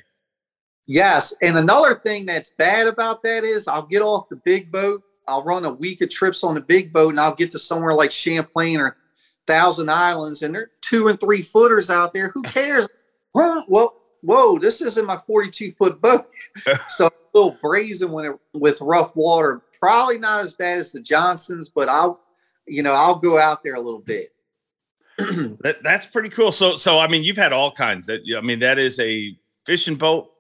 [0.88, 5.02] Yes, and another thing that's bad about that is I'll get off the big boat.
[5.28, 7.94] I'll run a week of trips on the big boat, and I'll get to somewhere
[7.94, 8.98] like Champlain or
[9.46, 12.30] Thousand Islands, and there are two and three footers out there.
[12.30, 12.88] Who cares?
[13.36, 16.26] well, whoa, this isn't my 42 foot boat.
[16.88, 19.62] so little brazen when it, with rough water.
[19.80, 22.20] Probably not as bad as the Johnstons, but I'll,
[22.68, 24.30] you know, I'll go out there a little bit.
[25.18, 26.52] that, that's pretty cool.
[26.52, 28.08] So, so I mean, you've had all kinds.
[28.08, 30.32] That I mean, that is a fishing boat,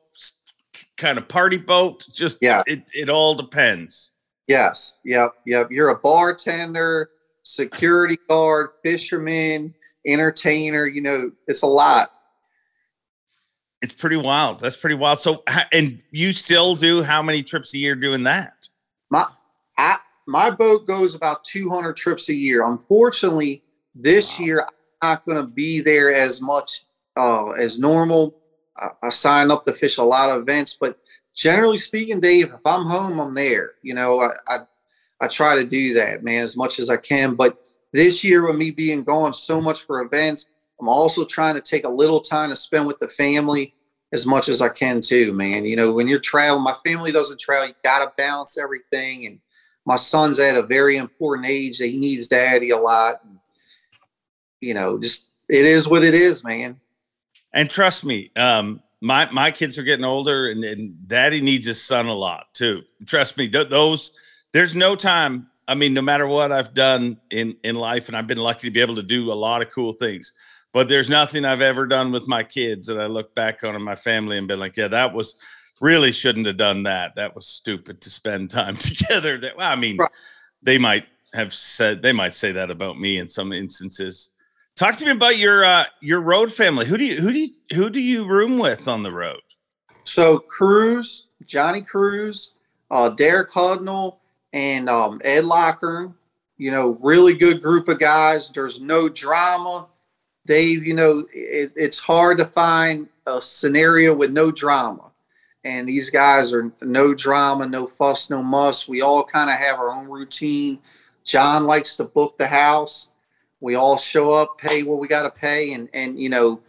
[0.97, 2.05] kind of party boat.
[2.11, 4.11] Just yeah, it it all depends.
[4.49, 4.99] Yes.
[5.05, 5.35] Yep.
[5.45, 5.67] Yep.
[5.69, 7.11] You're a bartender,
[7.43, 9.75] security guard, fisherman,
[10.07, 10.87] entertainer.
[10.87, 12.09] You know, it's a lot.
[13.81, 14.59] It's pretty wild.
[14.59, 15.19] That's pretty wild.
[15.19, 18.67] So, and you still do how many trips a year doing that?
[19.09, 19.25] My,
[19.77, 22.65] I, my boat goes about 200 trips a year.
[22.65, 23.63] Unfortunately,
[23.95, 24.45] this wow.
[24.45, 24.61] year
[25.01, 26.83] I'm not going to be there as much
[27.15, 28.35] uh, as normal.
[28.77, 30.99] I, I sign up to fish a lot of events, but
[31.35, 33.71] generally speaking, Dave, if I'm home, I'm there.
[33.81, 34.57] You know, I, I,
[35.21, 37.35] I try to do that, man, as much as I can.
[37.35, 37.57] But
[37.93, 41.83] this year, with me being gone so much for events, I'm also trying to take
[41.83, 43.73] a little time to spend with the family
[44.11, 45.65] as much as I can too, man.
[45.65, 47.67] You know, when you're traveling, my family doesn't travel.
[47.67, 49.25] You got to balance everything.
[49.25, 49.39] And
[49.85, 53.15] my son's at a very important age that he needs daddy a lot.
[53.23, 53.39] And,
[54.61, 56.79] you know, just it is what it is, man.
[57.53, 61.83] And trust me, um, my my kids are getting older, and, and daddy needs his
[61.83, 62.83] son a lot too.
[63.05, 64.17] Trust me, th- those
[64.53, 65.47] there's no time.
[65.67, 68.71] I mean, no matter what I've done in in life, and I've been lucky to
[68.71, 70.33] be able to do a lot of cool things.
[70.71, 73.81] But there's nothing I've ever done with my kids that I look back on in
[73.81, 75.35] my family and been like, yeah, that was
[75.81, 77.15] really shouldn't have done that.
[77.15, 79.39] That was stupid to spend time together.
[79.39, 80.09] That, well, I mean, right.
[80.61, 84.29] they might have said they might say that about me in some instances.
[84.75, 86.85] Talk to me about your uh, your road family.
[86.85, 89.41] Who do you who do you who do you room with on the road?
[90.03, 92.53] So Crews, Johnny Crews,
[92.89, 94.17] uh, Derek Hudnall,
[94.53, 96.15] and um, Ed Loughran.
[96.57, 98.49] You know, really good group of guys.
[98.51, 99.87] There's no drama.
[100.49, 105.11] Dave, you know, it, it's hard to find a scenario with no drama.
[105.63, 108.89] And these guys are no drama, no fuss, no muss.
[108.89, 110.79] We all kind of have our own routine.
[111.23, 113.11] John likes to book the house
[113.61, 116.61] we all show up, pay what we got to pay, and and you know,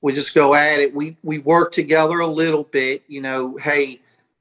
[0.00, 0.94] we just go at it.
[0.94, 3.02] We we work together a little bit.
[3.08, 4.00] You know, hey,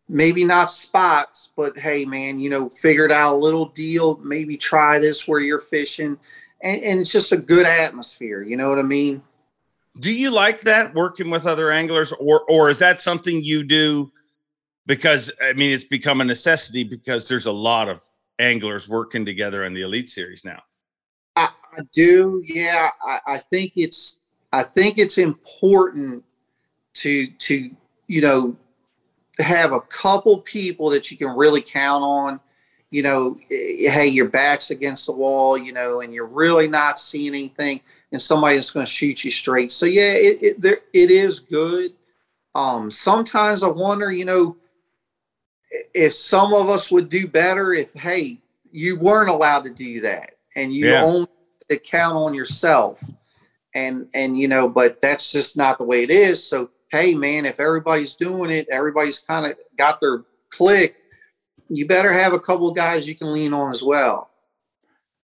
[0.10, 4.18] maybe not spots, but hey, man, you know, figured out a little deal.
[4.18, 6.18] Maybe try this where you're fishing,
[6.64, 8.42] and, and it's just a good atmosphere.
[8.42, 9.22] You know what I mean?
[10.00, 14.12] Do you like that working with other anglers, or or is that something you do?
[14.86, 18.04] Because I mean, it's become a necessity because there's a lot of
[18.40, 20.62] anglers working together in the Elite Series now.
[21.78, 22.44] I do.
[22.46, 26.24] Yeah, I, I think it's I think it's important
[26.96, 27.70] to to
[28.08, 28.56] you know
[29.40, 32.40] have a couple people that you can really count on.
[32.92, 35.58] You know, eh, hey, your back's against the wall.
[35.58, 39.72] You know, and you're really not seeing anything, and somebody's going to shoot you straight.
[39.72, 41.92] So yeah, it it, there, it is good.
[42.54, 44.56] Um, sometimes I wonder, you know,
[45.94, 50.32] if some of us would do better if hey, you weren't allowed to do that,
[50.56, 51.04] and you yeah.
[51.04, 51.28] only
[51.70, 53.02] to count on yourself.
[53.74, 56.48] And and you know, but that's just not the way it is.
[56.48, 60.96] So hey man, if everybody's doing it, everybody's kind of got their click,
[61.70, 64.30] you better have a couple of guys you can lean on as well.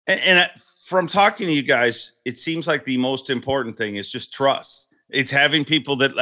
[0.08, 0.52] And, and
[0.86, 4.94] from talking to you guys, it seems like the most important thing is just trust.
[5.10, 6.14] It's having people that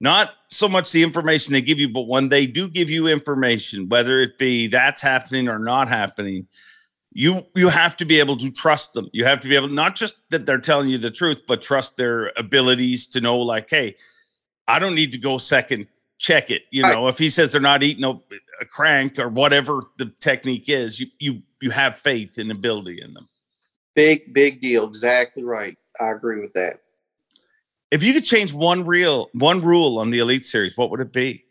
[0.00, 3.88] not so much the information they give you, but when they do give you information,
[3.88, 6.46] whether it be that's happening or not happening,
[7.12, 9.96] you you have to be able to trust them you have to be able not
[9.96, 13.96] just that they're telling you the truth but trust their abilities to know like hey
[14.66, 15.86] i don't need to go second
[16.18, 18.04] check it you know I, if he says they're not eating
[18.60, 23.14] a, crank or whatever the technique is you you you have faith and ability in
[23.14, 23.28] them.
[23.94, 24.86] Big big deal.
[24.86, 25.76] Exactly right.
[26.00, 26.80] I agree with that.
[27.90, 31.12] If you could change one real one rule on the elite series what would it
[31.12, 31.42] be?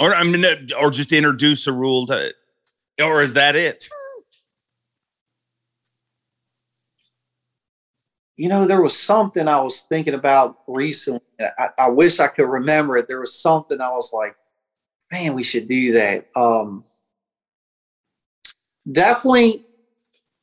[0.00, 2.34] Or i mean uh, or just introduce a rule to
[3.00, 3.88] or is that it?
[8.36, 11.20] You know, there was something I was thinking about recently.
[11.40, 13.06] I, I, wish I could remember it.
[13.06, 14.34] There was something I was like,
[15.12, 16.26] man, we should do that.
[16.36, 16.84] Um,
[18.90, 19.64] definitely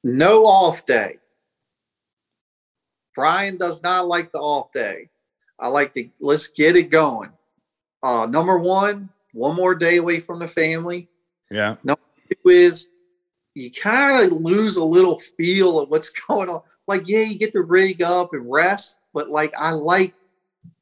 [0.04, 1.17] no off day.
[3.15, 5.10] Brian does not like the off day.
[5.60, 7.32] I like to let's get it going.
[8.02, 11.08] Uh, number one, one more day away from the family.
[11.52, 11.76] Yeah.
[11.84, 12.89] Number two is
[13.54, 17.54] you kind of lose a little feel of what's going on like, yeah, you get
[17.54, 20.13] to rig up and rest, but like I like,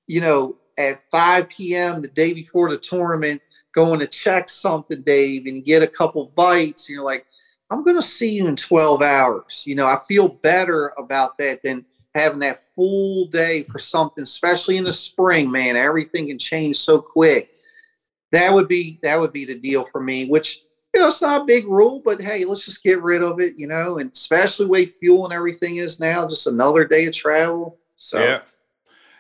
[0.08, 2.02] you know, at 5 p.m.
[2.02, 3.42] the day before the tournament,
[3.74, 6.88] going to check something, Dave, and get a couple bites.
[6.88, 7.26] And you're like,
[7.72, 9.64] I'm going to see you in 12 hours.
[9.68, 14.78] You know, I feel better about that than having that full day for something, especially
[14.78, 15.76] in the spring, man.
[15.76, 17.52] Everything can change so quick.
[18.32, 20.60] That would be that would be the deal for me, which
[20.94, 23.54] you know, it's not a big rule, but hey, let's just get rid of it,
[23.58, 27.78] you know, and especially way fuel and everything is now, just another day of travel.
[27.96, 28.42] So yeah.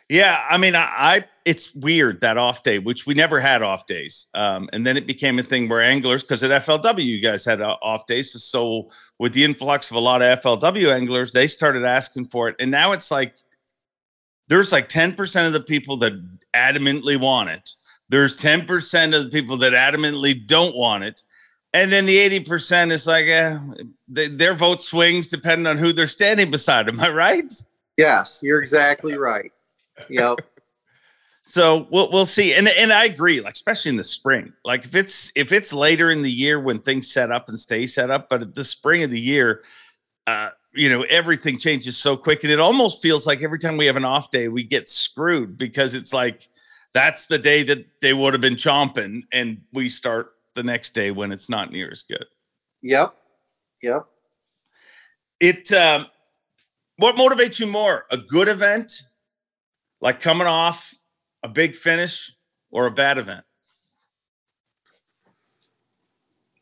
[0.10, 3.86] Yeah, I mean, I, I, it's weird that off day, which we never had off
[3.86, 7.45] days, um, and then it became a thing where anglers, because at FLW you guys
[7.45, 11.45] had uh, off days, so with the influx of a lot of FLW anglers, they
[11.45, 13.36] started asking for it, and now it's like
[14.48, 16.13] there's like ten percent of the people that
[16.56, 17.69] adamantly want it.
[18.10, 21.22] There's ten percent of the people that adamantly don't want it,
[21.76, 23.60] and then the eighty percent is like, eh,
[24.08, 26.89] they, their vote swings depending on who they're standing beside.
[26.89, 27.54] Am I right?
[27.95, 29.52] Yes, you're exactly right.
[30.10, 30.40] Yep.
[31.44, 34.96] so we'll we'll see, and and I agree, like especially in the spring, like if
[34.96, 38.30] it's if it's later in the year when things set up and stay set up,
[38.30, 39.64] but at the spring of the year,
[40.28, 43.86] uh, you know, everything changes so quick, and it almost feels like every time we
[43.86, 46.48] have an off day, we get screwed because it's like
[46.94, 51.12] that's the day that they would have been chomping, and we start the next day
[51.12, 52.26] when it's not near as good.
[52.82, 53.16] Yep.
[53.82, 54.06] Yep.
[55.40, 55.72] It.
[55.74, 56.08] Um,
[57.00, 59.04] what motivates you more, a good event
[60.02, 60.94] like coming off
[61.44, 62.34] a big finish
[62.72, 63.44] or a bad event?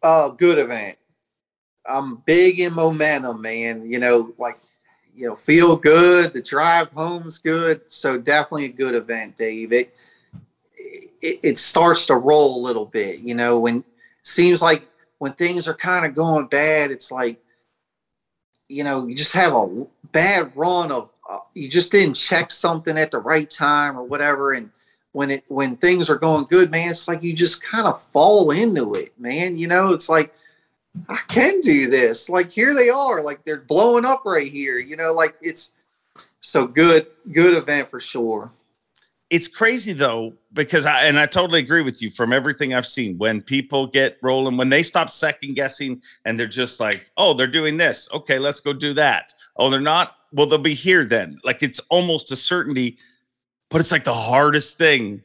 [0.03, 0.97] Uh, good event.
[1.87, 3.89] I'm big in momentum, man.
[3.89, 4.55] You know, like,
[5.15, 6.33] you know, feel good.
[6.33, 7.81] The drive home's good.
[7.91, 9.71] So definitely a good event, Dave.
[9.71, 9.95] It,
[11.21, 13.83] it, it starts to roll a little bit, you know, when
[14.21, 17.41] seems like when things are kind of going bad, it's like,
[18.67, 21.09] you know, you just have a bad run of
[21.53, 24.53] you just didn't check something at the right time or whatever.
[24.53, 24.69] And
[25.11, 28.51] when it when things are going good man it's like you just kind of fall
[28.51, 29.57] into it man.
[29.57, 30.33] You know it's like
[31.09, 32.29] i can do this.
[32.29, 33.23] Like here they are.
[33.23, 34.79] Like they're blowing up right here.
[34.79, 35.73] You know like it's
[36.39, 38.51] so good good event for sure.
[39.29, 43.17] It's crazy though because I and I totally agree with you from everything I've seen.
[43.17, 47.47] When people get rolling, when they stop second guessing and they're just like, "Oh, they're
[47.47, 48.07] doing this.
[48.13, 51.39] Okay, let's go do that." Oh, they're not well, they'll be here then.
[51.43, 52.97] Like it's almost a certainty,
[53.69, 55.23] but it's like the hardest thing.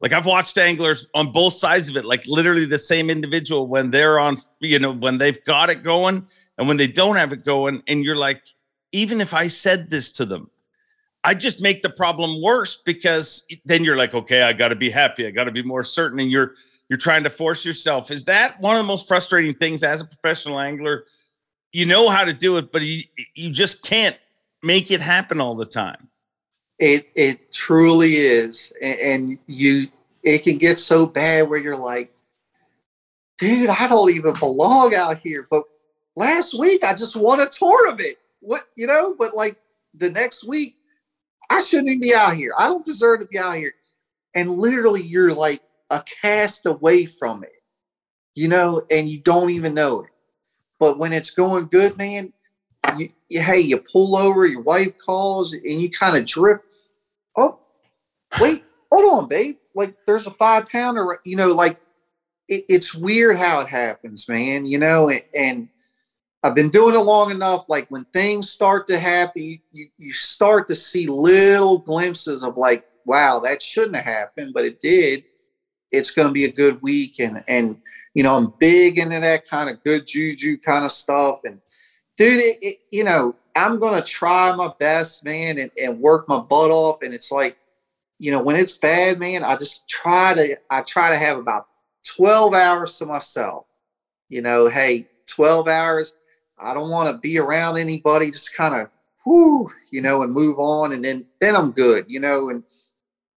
[0.00, 3.90] Like I've watched anglers on both sides of it, like literally the same individual when
[3.90, 6.26] they're on, you know, when they've got it going
[6.58, 7.82] and when they don't have it going.
[7.88, 8.42] And you're like,
[8.92, 10.50] even if I said this to them,
[11.24, 14.90] I just make the problem worse because then you're like, okay, I got to be
[14.90, 15.26] happy.
[15.26, 16.20] I got to be more certain.
[16.20, 16.52] And you're,
[16.90, 18.10] you're trying to force yourself.
[18.10, 21.04] Is that one of the most frustrating things as a professional angler?
[21.72, 23.02] You know how to do it, but you,
[23.34, 24.16] you just can't
[24.64, 26.08] make it happen all the time.
[26.78, 29.88] It it truly is, and, and you
[30.22, 32.12] it can get so bad where you're like,
[33.38, 35.46] dude, I don't even belong out here.
[35.50, 35.64] But
[36.16, 38.16] last week I just won a tournament.
[38.40, 39.14] What you know?
[39.18, 39.56] But like
[39.94, 40.76] the next week,
[41.50, 42.52] I shouldn't even be out here.
[42.58, 43.72] I don't deserve to be out here.
[44.34, 47.62] And literally, you're like a cast away from it,
[48.34, 50.10] you know, and you don't even know it.
[50.80, 52.32] But when it's going good, man,
[52.98, 56.62] you, you, hey, you pull over, your wife calls, and you kind of drip.
[57.36, 57.58] Oh,
[58.40, 59.56] wait, hold on, babe.
[59.74, 61.80] Like there's a five pounder, you know, like
[62.48, 65.68] it, it's weird how it happens, man, you know, and, and,
[66.44, 67.70] I've been doing it long enough.
[67.70, 72.58] Like when things start to happen, you, you, you start to see little glimpses of
[72.58, 75.24] like, wow, that shouldn't have happened, but it did.
[75.90, 77.18] It's going to be a good week.
[77.18, 77.80] And, and,
[78.12, 81.40] you know, I'm big into that kind of good juju kind of stuff.
[81.44, 81.62] And,
[82.16, 86.28] dude, it, it, you know, I'm going to try my best, man, and, and work
[86.28, 87.02] my butt off.
[87.02, 87.56] And it's like,
[88.18, 91.68] you know, when it's bad, man, I just try to, I try to have about
[92.16, 93.66] 12 hours to myself.
[94.28, 96.16] You know, hey, 12 hours.
[96.58, 98.30] I don't want to be around anybody.
[98.30, 98.90] Just kind of,
[99.24, 100.92] whoo, you know, and move on.
[100.92, 102.64] And then, then I'm good, you know, and,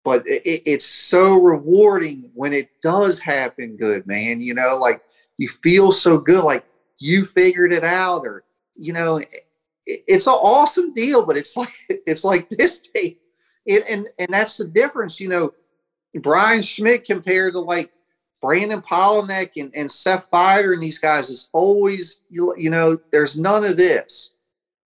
[0.04, 4.40] but it, it's so rewarding when it does happen good, man.
[4.40, 5.02] You know, like
[5.36, 6.64] you feel so good, like
[6.98, 8.44] you figured it out or,
[8.78, 9.20] you know,
[9.84, 13.18] it's an awesome deal, but it's like it's like this day,
[13.66, 15.20] it, and and that's the difference.
[15.20, 15.54] You know,
[16.14, 17.92] Bryan Schmitt compared to like
[18.40, 23.38] Brandon Palaniuk and, and Seth Feider and these guys is always you, you know there's
[23.38, 24.36] none of this,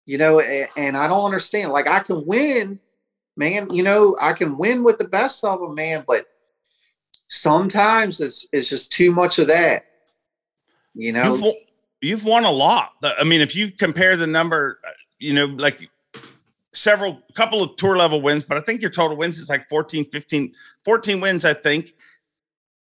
[0.07, 1.72] you know, and, and I don't understand.
[1.72, 2.80] Like I can win,
[3.36, 3.68] man.
[3.70, 6.24] You know, I can win with the best of them, man, but
[7.28, 9.84] sometimes it's it's just too much of that.
[10.95, 11.55] You know,
[12.03, 12.93] you've won a lot.
[13.03, 14.81] I mean, if you compare the number,
[15.19, 15.89] you know, like
[16.73, 20.05] several couple of tour level wins, but I think your total wins is like 14,
[20.07, 20.53] 15,
[20.85, 21.95] 14 wins, I think.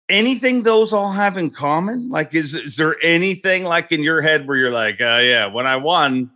[0.07, 2.10] Anything those all have in common?
[2.10, 5.68] Like, is is there anything like in your head where you're like, uh, yeah, when
[5.68, 6.32] I won,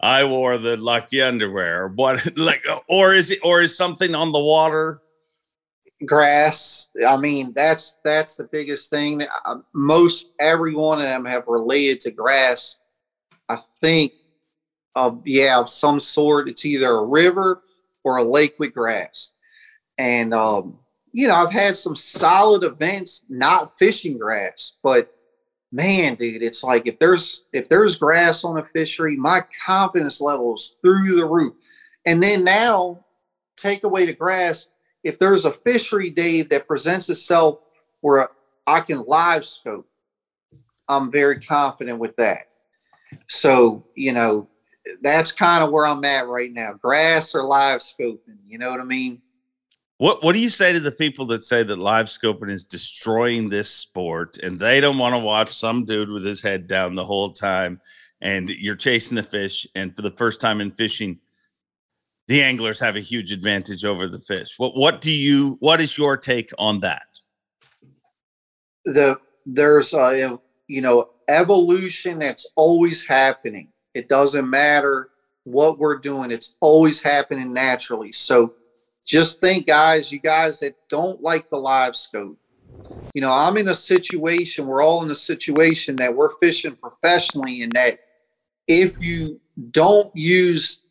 [0.00, 2.26] I wore the lucky underwear, or what?
[2.38, 5.02] Like, or is it, or is something on the water?
[6.06, 6.96] Grass.
[7.06, 9.22] I mean, that's that's the biggest thing.
[9.44, 12.82] Uh, most every one of them have related to grass.
[13.48, 14.12] I think
[14.94, 16.48] of yeah of some sort.
[16.48, 17.62] It's either a river
[18.04, 19.34] or a lake with grass,
[19.98, 20.78] and um,
[21.12, 25.14] you know I've had some solid events not fishing grass, but
[25.72, 30.54] man, dude, it's like if there's if there's grass on a fishery, my confidence level
[30.54, 31.54] is through the roof.
[32.06, 33.04] And then now,
[33.56, 34.70] take away the grass.
[35.02, 37.60] If there's a fishery, Dave, that presents itself
[38.00, 38.28] where
[38.66, 39.88] I can live scope,
[40.88, 42.48] I'm very confident with that.
[43.28, 44.48] So, you know,
[45.02, 46.72] that's kind of where I'm at right now.
[46.74, 49.22] Grass or live scoping, you know what I mean?
[49.98, 53.50] What What do you say to the people that say that live scoping is destroying
[53.50, 57.04] this sport, and they don't want to watch some dude with his head down the
[57.04, 57.80] whole time,
[58.20, 61.18] and you're chasing the fish, and for the first time in fishing,
[62.30, 64.54] the anglers have a huge advantage over the fish.
[64.56, 67.06] What What do you What is your take on that?
[68.84, 75.10] The there's a you know evolution that's always happening it doesn't matter
[75.44, 78.12] what we're doing, it's always happening naturally.
[78.12, 78.54] So
[79.06, 82.38] just think, guys, you guys that don't like the live scope,
[83.14, 87.62] you know, I'm in a situation, we're all in a situation that we're fishing professionally,
[87.62, 87.98] and that
[88.68, 90.86] if you don't use,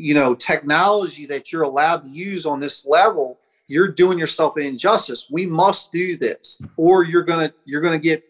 [0.00, 3.38] you know, technology that you're allowed to use on this level,
[3.68, 5.28] you're doing yourself an injustice.
[5.30, 8.24] We must do this, or you're gonna you're gonna get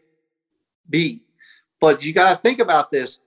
[0.90, 1.22] beat.
[1.80, 3.20] But you got to think about this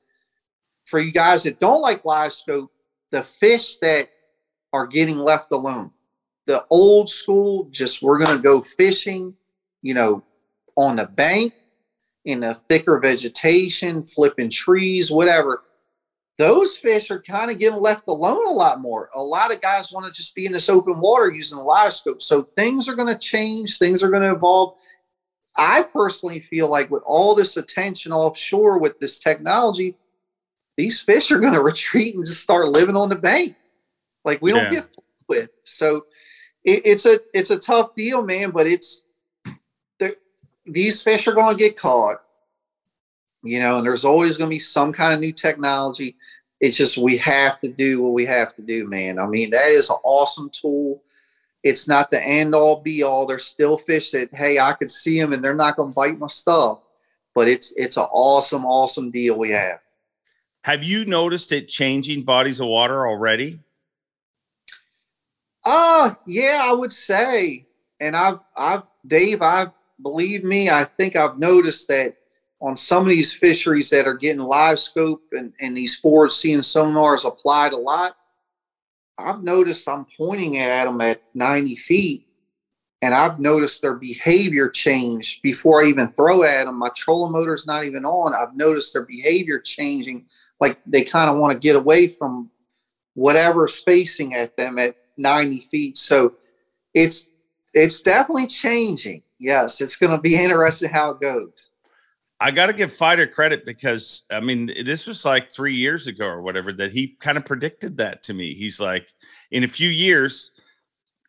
[0.85, 2.71] for you guys that don't like live scope,
[3.11, 4.09] the fish that
[4.73, 5.91] are getting left alone,
[6.45, 9.33] the old school, just we're to go fishing,
[9.81, 10.23] you know,
[10.75, 11.53] on the bank
[12.25, 15.63] in the thicker vegetation, flipping trees, whatever.
[16.39, 19.09] Those fish are kind of getting left alone a lot more.
[19.13, 21.93] A lot of guys want to just be in this open water using the live
[21.93, 22.21] scope.
[22.21, 24.75] So things are going to change, things are going to evolve.
[25.55, 29.95] I personally feel like with all this attention offshore with this technology,
[30.75, 33.55] these fish are going to retreat and just start living on the bank.
[34.25, 34.85] Like we don't get
[35.27, 35.49] with.
[35.63, 36.05] So
[36.63, 38.51] it, it's a it's a tough deal, man.
[38.51, 39.05] But it's
[40.65, 42.17] these fish are going to get caught.
[43.43, 46.15] You know, and there's always going to be some kind of new technology.
[46.61, 49.19] It's just we have to do what we have to do, man.
[49.19, 51.03] I mean, that is an awesome tool.
[51.61, 53.25] It's not the end all be all.
[53.25, 56.17] There's still fish that hey, I can see them and they're not going to bite
[56.17, 56.79] my stuff.
[57.35, 59.79] But it's it's an awesome, awesome deal we have.
[60.63, 63.59] Have you noticed it changing bodies of water already?
[65.65, 67.65] Uh yeah, I would say.
[67.99, 69.67] And I've I've Dave, I
[70.01, 72.15] believe me, I think I've noticed that
[72.63, 76.59] on some of these fisheries that are getting live scope and, and these forward seeing
[76.59, 78.15] sonars applied a lot,
[79.19, 82.25] I've noticed I'm pointing at them at 90 feet
[83.01, 86.79] and I've noticed their behavior change before I even throw at them.
[86.79, 88.33] My trolling motor's not even on.
[88.33, 90.25] I've noticed their behavior changing
[90.61, 92.49] like they kind of want to get away from
[93.13, 95.97] whatever spacing at them at 90 feet.
[95.97, 96.35] So
[96.93, 97.35] it's
[97.73, 99.21] it's definitely changing.
[99.37, 101.72] Yes, it's going to be interesting how it goes.
[102.43, 106.25] I got to give Feider credit because I mean this was like three years ago
[106.25, 108.53] or whatever that he kind of predicted that to me.
[108.53, 109.13] He's like,
[109.51, 110.51] in a few years,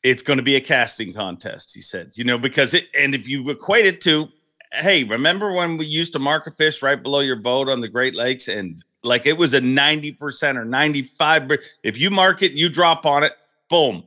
[0.02, 1.72] it's going to be a casting contest.
[1.72, 4.26] He said, you know, because it and if you equate it to,
[4.72, 7.88] hey, remember when we used to mark a fish right below your boat on the
[7.88, 11.50] Great Lakes and like it was a 90% or 95.
[11.84, 13.34] If you mark it, you drop on it,
[13.70, 14.02] boom.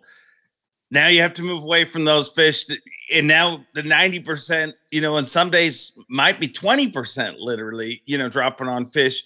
[0.92, 2.66] Now you have to move away from those fish.
[3.14, 8.30] And now the 90%, you know, and some days might be 20% literally, you know,
[8.30, 9.24] dropping on fish.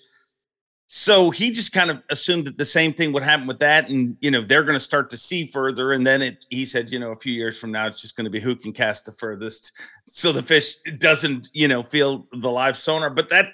[0.88, 3.89] So he just kind of assumed that the same thing would happen with that.
[3.89, 5.93] And, you know, they're going to start to see further.
[5.93, 8.25] And then it, he said, you know, a few years from now, it's just going
[8.25, 9.71] to be who can cast the furthest.
[10.05, 13.09] So the fish doesn't, you know, feel the live sonar.
[13.09, 13.53] But that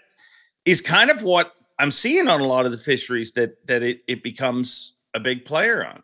[0.65, 4.01] is kind of what I'm seeing on a lot of the fisheries that that it,
[4.07, 6.01] it becomes a big player on.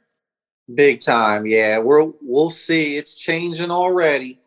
[0.74, 1.78] Big time, yeah.
[1.78, 2.96] We'll we'll see.
[2.96, 4.40] It's changing already.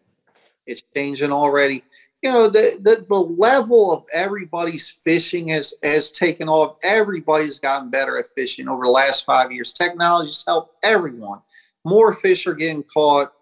[0.66, 1.82] It's changing already.
[2.22, 6.76] You know, the, the the level of everybody's fishing has has taken off.
[6.82, 9.74] Everybody's gotten better at fishing over the last five years.
[9.74, 11.40] Technology's helped everyone.
[11.84, 13.32] More fish are getting caught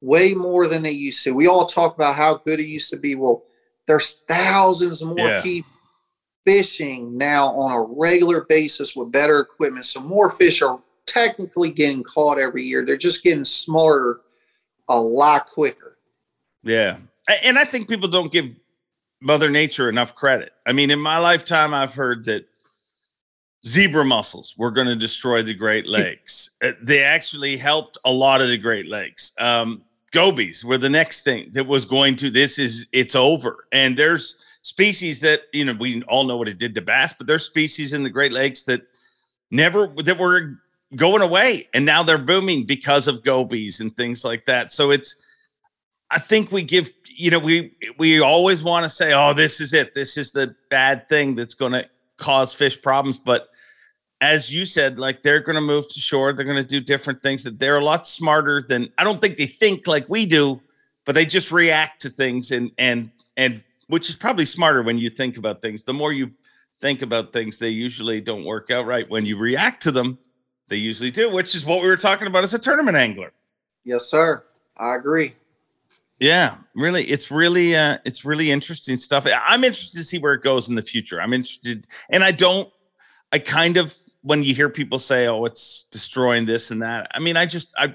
[0.00, 1.34] way more than they used to.
[1.34, 3.14] We all talk about how good it used to be.
[3.14, 3.44] Well,
[3.86, 5.42] there's thousands more yeah.
[5.42, 5.70] people
[6.44, 9.84] fishing now on a regular basis with better equipment.
[9.84, 12.84] So more fish are technically getting caught every year.
[12.84, 14.20] They're just getting smarter
[14.88, 15.96] a lot quicker.
[16.62, 16.98] Yeah.
[17.44, 18.50] And I think people don't give
[19.20, 20.52] Mother Nature enough credit.
[20.66, 22.46] I mean, in my lifetime, I've heard that
[23.66, 26.50] zebra mussels were going to destroy the Great Lakes.
[26.62, 29.32] Uh, they actually helped a lot of the Great Lakes.
[29.38, 29.82] Um,
[30.12, 33.66] gobies were the next thing that was going to, this is, it's over.
[33.72, 37.26] And there's species that, you know, we all know what it did to bass, but
[37.26, 38.82] there's species in the Great Lakes that
[39.50, 40.60] never, that were
[40.94, 41.68] going away.
[41.74, 44.70] And now they're booming because of gobies and things like that.
[44.70, 45.22] So it's,
[46.10, 49.72] I think we give you know we we always want to say oh this is
[49.72, 53.48] it this is the bad thing that's going to cause fish problems but
[54.20, 57.22] as you said like they're going to move to shore they're going to do different
[57.22, 60.60] things that they're a lot smarter than i don't think they think like we do
[61.04, 65.08] but they just react to things and and and which is probably smarter when you
[65.08, 66.30] think about things the more you
[66.80, 70.18] think about things they usually don't work out right when you react to them
[70.68, 73.32] they usually do which is what we were talking about as a tournament angler
[73.84, 74.44] yes sir
[74.76, 75.34] i agree
[76.18, 79.26] yeah, really, it's really, uh, it's really interesting stuff.
[79.46, 81.20] I'm interested to see where it goes in the future.
[81.20, 82.70] I'm interested, and I don't,
[83.32, 87.18] I kind of when you hear people say, "Oh, it's destroying this and that." I
[87.18, 87.94] mean, I just, I,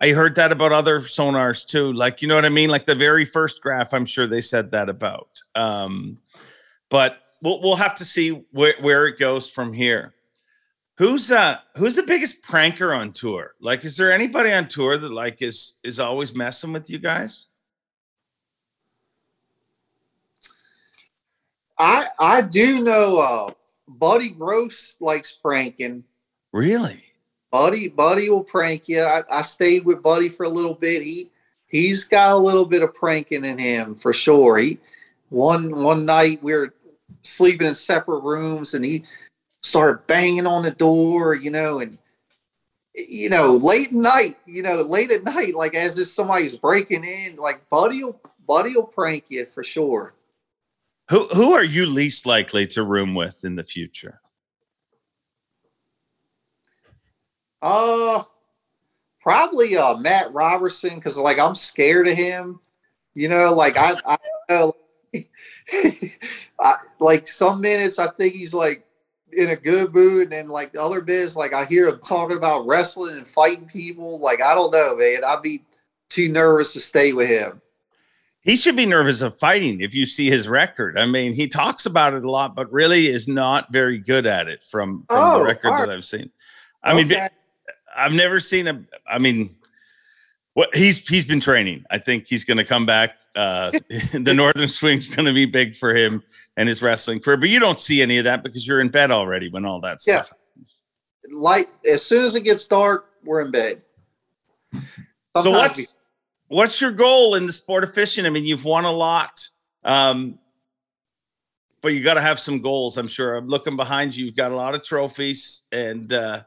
[0.00, 1.92] I heard that about other sonars too.
[1.92, 2.68] Like, you know what I mean?
[2.68, 5.40] Like the very first graph, I'm sure they said that about.
[5.54, 6.18] Um,
[6.90, 10.14] but we'll we'll have to see where where it goes from here.
[11.02, 13.54] Who's uh who's the biggest pranker on tour?
[13.60, 17.48] Like, is there anybody on tour that like is is always messing with you guys?
[21.76, 23.52] I I do know uh
[23.88, 26.04] Buddy Gross likes pranking.
[26.52, 27.02] Really?
[27.50, 29.02] Buddy, Buddy will prank you.
[29.02, 31.02] I, I stayed with Buddy for a little bit.
[31.02, 31.32] He
[31.66, 34.56] he's got a little bit of pranking in him for sure.
[34.58, 34.78] He
[35.30, 36.72] one one night we were
[37.22, 39.02] sleeping in separate rooms and he
[39.62, 41.98] started banging on the door, you know, and
[42.94, 47.36] you know, late night, you know, late at night, like as if somebody's breaking in,
[47.36, 50.14] like Buddy will Buddy will prank you for sure.
[51.10, 54.20] Who who are you least likely to room with in the future?
[57.60, 58.24] Uh
[59.20, 62.60] probably uh Matt Robertson because like I'm scared of him.
[63.14, 64.16] You know, like I I
[64.50, 64.72] know
[66.60, 68.86] I, like some minutes I think he's like
[69.32, 72.36] in a good mood, and then like the other bits, like I hear him talking
[72.36, 74.20] about wrestling and fighting people.
[74.20, 75.24] Like I don't know, man.
[75.26, 75.62] I'd be
[76.08, 77.60] too nervous to stay with him.
[78.42, 80.98] He should be nervous of fighting if you see his record.
[80.98, 84.48] I mean, he talks about it a lot, but really is not very good at
[84.48, 85.86] it from, from oh, the record right.
[85.86, 86.28] that I've seen.
[86.82, 87.04] I okay.
[87.04, 87.28] mean,
[87.96, 88.82] I've never seen a.
[89.06, 89.54] I mean,
[90.54, 91.84] what he's he's been training.
[91.90, 93.16] I think he's going to come back.
[93.34, 93.70] Uh,
[94.12, 96.22] the Northern Swing's going to be big for him
[96.56, 97.36] and his wrestling career.
[97.36, 100.00] But you don't see any of that because you're in bed already when all that
[100.00, 100.30] stuff.
[100.30, 101.38] Yeah.
[101.38, 103.82] Light as soon as it gets dark, we're in bed.
[104.72, 108.26] Sometimes so what's we- what's your goal in the sport of fishing?
[108.26, 109.48] I mean, you've won a lot.
[109.84, 110.38] Um,
[111.80, 112.96] but you got to have some goals.
[112.96, 113.34] I'm sure.
[113.34, 114.26] I'm looking behind you.
[114.26, 116.42] You've got a lot of trophies, and uh,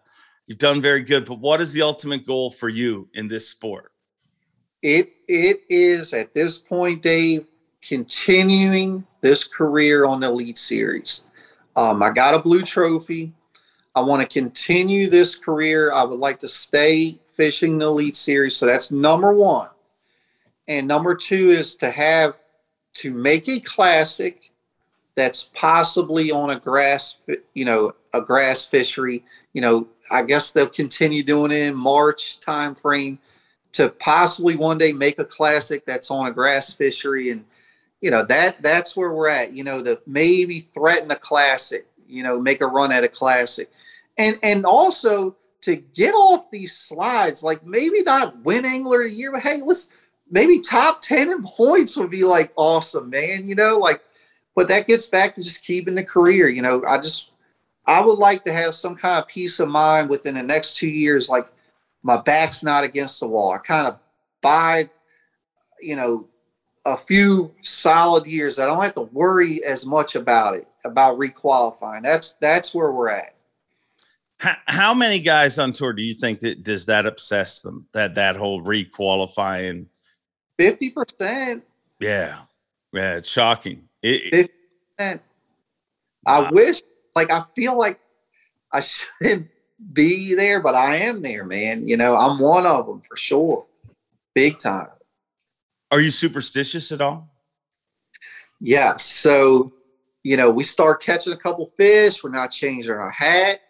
[0.48, 1.26] you've done very good.
[1.26, 3.92] But what is the ultimate goal for you in this sport?
[4.88, 7.48] It it is at this point, Dave,
[7.82, 11.32] continuing this career on the Elite Series.
[11.76, 13.34] Um, I got a blue trophy.
[13.96, 15.92] I want to continue this career.
[15.92, 18.58] I would like to stay fishing the Elite Series.
[18.58, 19.70] So that's number one.
[20.68, 22.36] And number two is to have
[22.98, 24.52] to make a classic
[25.16, 27.24] that's possibly on a grass,
[27.56, 29.26] you know, a grass fishery.
[29.54, 33.18] You know, I guess they'll continue doing it in March timeframe
[33.76, 37.44] to possibly one day make a classic that's on a grass fishery and
[38.02, 42.24] you know that that's where we're at you know to maybe threaten a classic you
[42.24, 43.70] know make a run at a classic.
[44.18, 49.16] And and also to get off these slides like maybe not win angler of the
[49.16, 49.94] year but hey let's
[50.30, 54.02] maybe top 10 in points would be like awesome man you know like
[54.56, 56.82] but that gets back to just keeping the career you know.
[56.88, 57.34] I just
[57.86, 60.88] i would like to have some kind of peace of mind within the next two
[60.88, 61.48] years like
[62.06, 63.52] my back's not against the wall.
[63.52, 63.98] I kind of
[64.40, 64.92] bide,
[65.82, 66.28] you know,
[66.86, 68.60] a few solid years.
[68.60, 72.04] I don't have to worry as much about it, about requalifying.
[72.04, 73.36] That's that's where we're at.
[74.38, 77.88] How, how many guys on tour do you think that does that obsess them?
[77.94, 79.88] That that whole requalifying?
[80.60, 81.64] Fifty percent.
[82.00, 82.42] Yeah,
[82.94, 83.82] yeah, it's shocking.
[84.04, 84.50] Fifty
[84.96, 85.24] percent.
[86.28, 86.82] I wish,
[87.16, 88.00] like, I feel like
[88.72, 89.50] I shouldn't
[89.94, 91.88] be there, but I am there, man.
[91.88, 93.66] You know, I'm one of them for sure,
[94.34, 94.88] big time.
[95.92, 97.30] Are you superstitious at all?
[98.60, 98.98] Yeah.
[98.98, 99.74] So,
[100.24, 102.24] you know, we start catching a couple fish.
[102.24, 103.62] We're not changing our hat.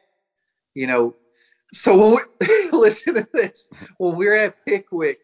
[0.73, 1.15] You know,
[1.75, 5.19] So when we, listen to this, when we were at Pickwick,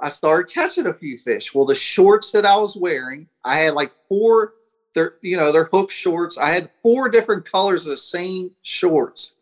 [0.00, 1.52] I started catching a few fish.
[1.52, 4.54] Well, the shorts that I was wearing, I had like four,
[4.94, 6.38] they're you know they're hook shorts.
[6.38, 9.35] I had four different colors of the same shorts.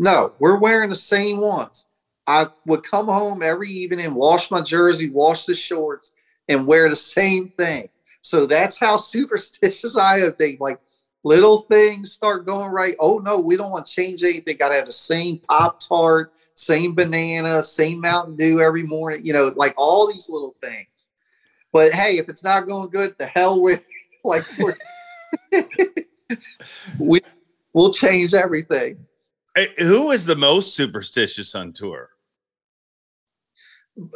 [0.00, 1.86] No, we're wearing the same ones.
[2.26, 6.12] I would come home every evening, wash my jersey, wash the shorts,
[6.48, 7.90] and wear the same thing.
[8.22, 10.30] So that's how superstitious I am.
[10.38, 10.80] They like
[11.22, 12.94] little things start going right.
[12.98, 14.56] Oh no, we don't want to change anything.
[14.56, 19.20] Got to have the same Pop Tart, same banana, same Mountain Dew every morning.
[19.22, 20.86] You know, like all these little things.
[21.74, 23.86] But hey, if it's not going good, the hell with
[24.24, 24.44] like
[26.98, 27.20] we
[27.74, 29.06] we'll change everything.
[29.78, 32.10] Who is the most superstitious on tour?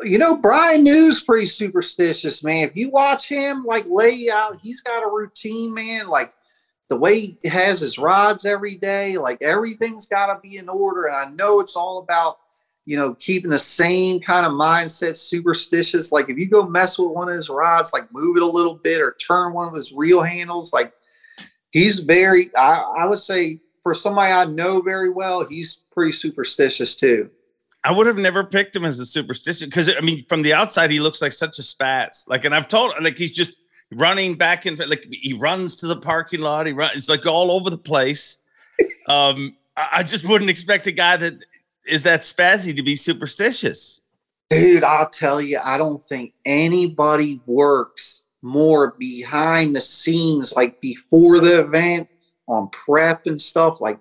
[0.04, 2.68] you know, Bryan New's pretty superstitious, man.
[2.68, 6.08] If you watch him like lay out, he's got a routine, man.
[6.08, 6.32] Like
[6.88, 11.06] the way he has his rods every day, like everything's got to be in order.
[11.06, 12.38] And I know it's all about,
[12.86, 16.12] you know, keeping the same kind of mindset, superstitious.
[16.12, 18.74] Like if you go mess with one of his rods, like move it a little
[18.76, 20.92] bit or turn one of his reel handles, like
[21.72, 26.96] he's very, I, I would say, for somebody I know very well, he's pretty superstitious
[26.96, 27.30] too.
[27.84, 30.90] I would have never picked him as a superstition because I mean, from the outside,
[30.90, 32.26] he looks like such a spats.
[32.26, 33.58] Like, and I've told like he's just
[33.92, 36.66] running back and like he runs to the parking lot.
[36.66, 38.38] He runs, it's like all over the place.
[39.08, 41.44] um, I just wouldn't expect a guy that
[41.86, 44.00] is that spazzy to be superstitious.
[44.48, 51.40] Dude, I'll tell you, I don't think anybody works more behind the scenes, like before
[51.40, 52.08] the event
[52.48, 53.80] on prep and stuff.
[53.80, 53.98] Like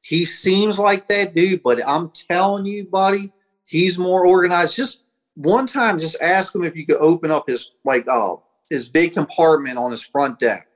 [0.00, 3.32] he seems like that dude, but I'm telling you, buddy,
[3.64, 4.76] he's more organized.
[4.76, 8.36] Just one time, just ask him if you could open up his like uh
[8.70, 10.66] his big compartment on his front deck.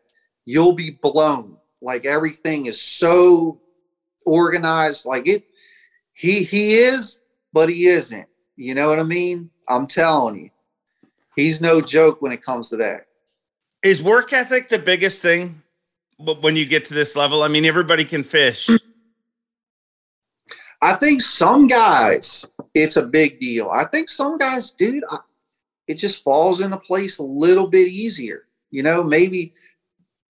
[0.46, 1.56] You'll be blown.
[1.82, 3.60] Like everything is so
[4.26, 5.06] organized.
[5.06, 5.44] Like it,
[6.12, 8.26] he he is, but he isn't.
[8.56, 9.50] You know what I mean?
[9.68, 10.50] I'm telling you,
[11.36, 13.06] he's no joke when it comes to that.
[13.82, 15.62] Is work ethic the biggest thing
[16.20, 17.42] when you get to this level?
[17.42, 18.68] I mean, everybody can fish.
[20.82, 23.68] I think some guys, it's a big deal.
[23.68, 25.18] I think some guys, dude, I,
[25.86, 28.46] it just falls into place a little bit easier.
[28.70, 29.54] You know, maybe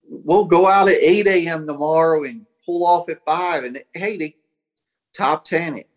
[0.09, 1.67] we'll go out at 8 a.m.
[1.67, 4.35] tomorrow and pull off at 5 and hey, they
[5.15, 5.89] top 10 it.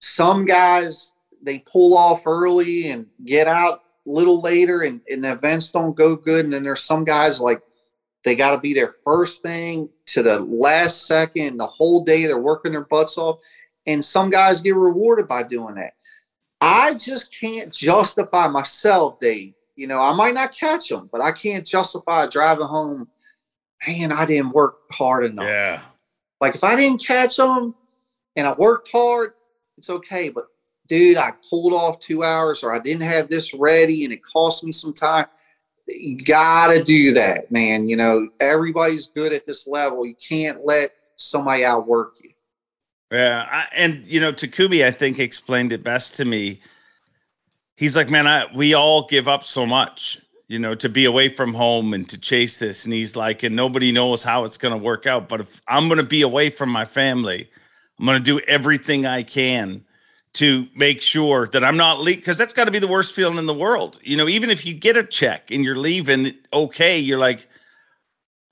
[0.00, 5.32] Some guys, they pull off early and get out a little later and, and the
[5.32, 6.44] events don't go good.
[6.44, 7.62] And then there's some guys like
[8.24, 12.26] they got to be there first thing to the last second, the whole day.
[12.26, 13.38] They're working their butts off.
[13.86, 15.94] And some guys get rewarded by doing that.
[16.60, 19.54] I just can't justify myself, Dave.
[19.76, 23.08] You know, I might not catch them, but I can't justify driving home.
[23.86, 25.46] Man, I didn't work hard enough.
[25.46, 25.80] Yeah.
[26.40, 27.74] Like if I didn't catch them
[28.36, 29.30] and I worked hard,
[29.78, 30.28] it's okay.
[30.28, 30.48] But
[30.86, 34.62] dude, I pulled off two hours or I didn't have this ready and it cost
[34.62, 35.26] me some time
[35.98, 37.88] you gotta do that, man.
[37.88, 40.06] You know, everybody's good at this level.
[40.06, 42.30] You can't let somebody outwork you.
[43.10, 46.60] Yeah, I, and you know, Takumi, I think explained it best to me.
[47.76, 51.28] He's like, man, I we all give up so much, you know, to be away
[51.28, 52.84] from home and to chase this.
[52.84, 55.28] And he's like, and nobody knows how it's going to work out.
[55.28, 57.48] But if I'm going to be away from my family,
[57.98, 59.84] I'm going to do everything I can
[60.34, 63.38] to make sure that I'm not leak because that's got to be the worst feeling
[63.38, 63.98] in the world.
[64.02, 67.48] You know, even if you get a check and you're leaving, okay, you're like,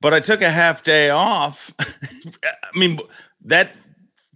[0.01, 1.73] but I took a half day off.
[1.81, 2.99] I mean,
[3.45, 3.75] that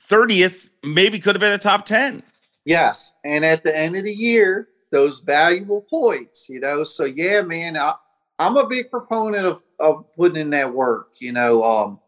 [0.08, 2.22] 30th maybe could have been a top 10.
[2.64, 3.16] Yes.
[3.24, 6.84] And at the end of the year, those valuable points, you know.
[6.84, 7.94] So yeah, man, I,
[8.38, 11.08] I'm a big proponent of, of putting in that work.
[11.18, 12.00] You know, um,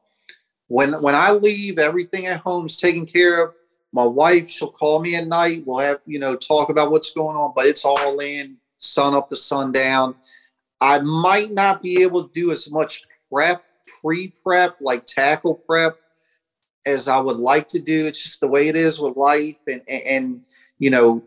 [0.68, 3.55] when when I leave, everything at home's taken care of
[3.95, 5.63] my wife, she'll call me at night.
[5.65, 9.31] We'll have, you know, talk about what's going on, but it's all in sun up
[9.31, 10.17] to sundown.
[10.81, 13.65] I might not be able to do as much prep,
[14.01, 15.97] pre prep, like tackle prep
[16.85, 18.09] as I would like to do.
[18.09, 20.45] It's just the way it is with life and, and, and
[20.79, 21.23] you know,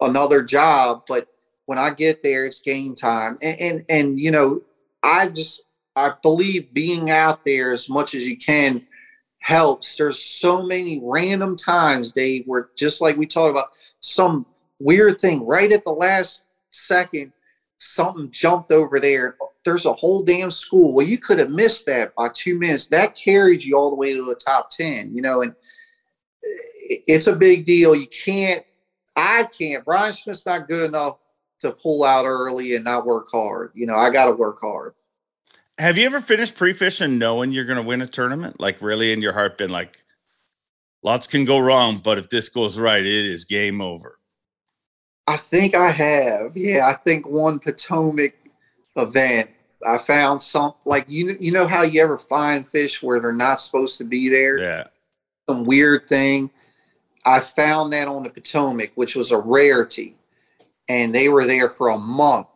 [0.00, 1.02] another job.
[1.08, 1.26] But
[1.66, 3.36] when I get there, it's game time.
[3.42, 4.62] And, and, and, you know,
[5.02, 5.62] I just,
[5.96, 8.80] I believe being out there as much as you can
[9.42, 9.96] helps.
[9.96, 13.70] There's so many random times, Dave, where just like we talked about,
[14.00, 14.46] some
[14.78, 17.32] weird thing right at the last second,
[17.78, 19.36] something jumped over there.
[19.64, 20.94] There's a whole damn school.
[20.94, 22.86] Well, you could have missed that by two minutes.
[22.88, 25.54] That carried you all the way to the top 10, you know, and
[26.42, 27.94] it's a big deal.
[27.94, 28.64] You can't,
[29.16, 29.84] I can't.
[29.84, 31.18] Bryan Schmitt's not good enough
[31.60, 33.72] to pull out early and not work hard.
[33.74, 34.94] You know, I got to work hard.
[35.78, 38.60] Have you ever finished pre-fishing knowing you're going to win a tournament?
[38.60, 40.02] Like really in your heart been like,
[41.02, 44.18] Lots can go wrong, but if this goes right, it is game over.
[45.26, 46.56] I think I have.
[46.56, 48.34] Yeah, I think one Potomac
[48.96, 49.50] event.
[49.84, 53.58] I found some like you you know how you ever find fish where they're not
[53.58, 54.58] supposed to be there.
[54.58, 54.84] Yeah.
[55.48, 56.50] Some weird thing.
[57.26, 60.14] I found that on the Potomac, which was a rarity,
[60.88, 62.46] and they were there for a month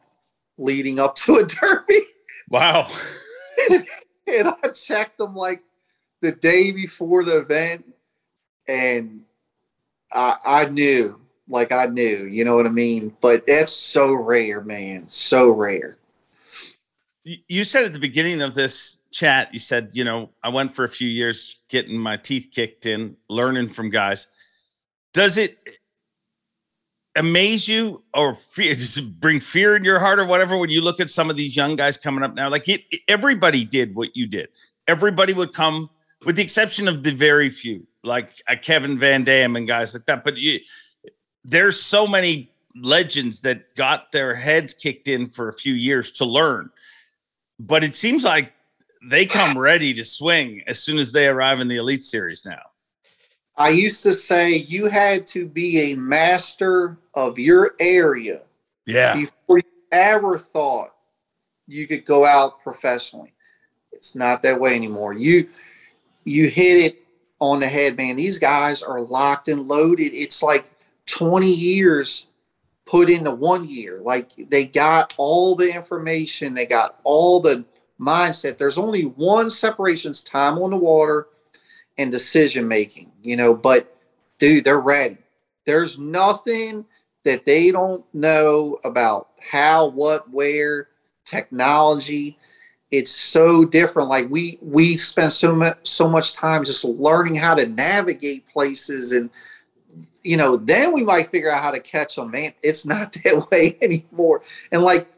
[0.56, 2.00] leading up to a derby.
[2.48, 2.88] Wow.
[3.70, 3.84] and
[4.28, 5.62] I checked them like
[6.20, 7.84] the day before the event,
[8.68, 9.22] and
[10.12, 13.14] I, I knew, like I knew, you know what I mean.
[13.20, 15.98] But that's so rare, man, so rare.
[17.24, 20.84] You said at the beginning of this chat, you said, you know, I went for
[20.84, 24.28] a few years getting my teeth kicked in, learning from guys.
[25.12, 25.58] Does it
[27.16, 31.00] amaze you or fear, just bring fear in your heart or whatever when you look
[31.00, 32.48] at some of these young guys coming up now?
[32.48, 34.48] Like it, everybody did what you did.
[34.86, 35.90] Everybody would come,
[36.24, 40.04] with the exception of the very few, like a Kevin Van Dam and guys like
[40.06, 40.22] that.
[40.22, 40.60] But you,
[41.44, 46.24] there's so many legends that got their heads kicked in for a few years to
[46.24, 46.70] learn.
[47.58, 48.52] But it seems like
[49.08, 52.62] they come ready to swing as soon as they arrive in the Elite Series now.
[53.56, 58.42] I used to say you had to be a master of your area
[58.84, 59.14] yeah.
[59.14, 60.90] before you ever thought
[61.66, 63.32] you could go out professionally.
[63.92, 65.14] It's not that way anymore.
[65.14, 65.48] You
[66.24, 66.96] you hit it
[67.40, 68.16] on the head, man.
[68.16, 70.12] These guys are locked and loaded.
[70.12, 70.68] It's like
[71.06, 72.26] 20 years
[72.84, 74.00] put into one year.
[74.02, 77.64] Like they got all the information, they got all the
[78.00, 78.58] mindset.
[78.58, 81.28] There's only one separations time on the water
[81.98, 83.96] and decision making, you know, but
[84.38, 85.18] dude, they're ready.
[85.64, 86.84] There's nothing
[87.24, 90.88] that they don't know about how, what, where,
[91.24, 92.38] technology.
[92.90, 94.08] It's so different.
[94.08, 99.12] Like we we spend so much so much time just learning how to navigate places
[99.12, 99.28] and
[100.22, 102.30] you know, then we might figure out how to catch them.
[102.30, 104.42] Man, it's not that way anymore.
[104.72, 105.08] And like,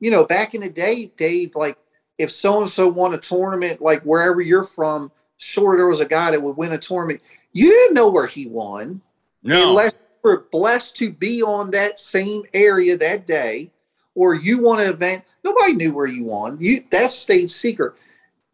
[0.00, 1.78] you know, back in the day, Dave, like
[2.18, 5.10] if so and so won a tournament, like wherever you're from,
[5.42, 7.20] sure there was a guy that would win a tournament.
[7.52, 9.00] You didn't know where he won.
[9.42, 9.70] No.
[9.70, 13.70] Unless you were blessed to be on that same area that day,
[14.14, 15.24] or you won an event.
[15.44, 16.56] Nobody knew where you won.
[16.60, 17.94] You that stayed secret.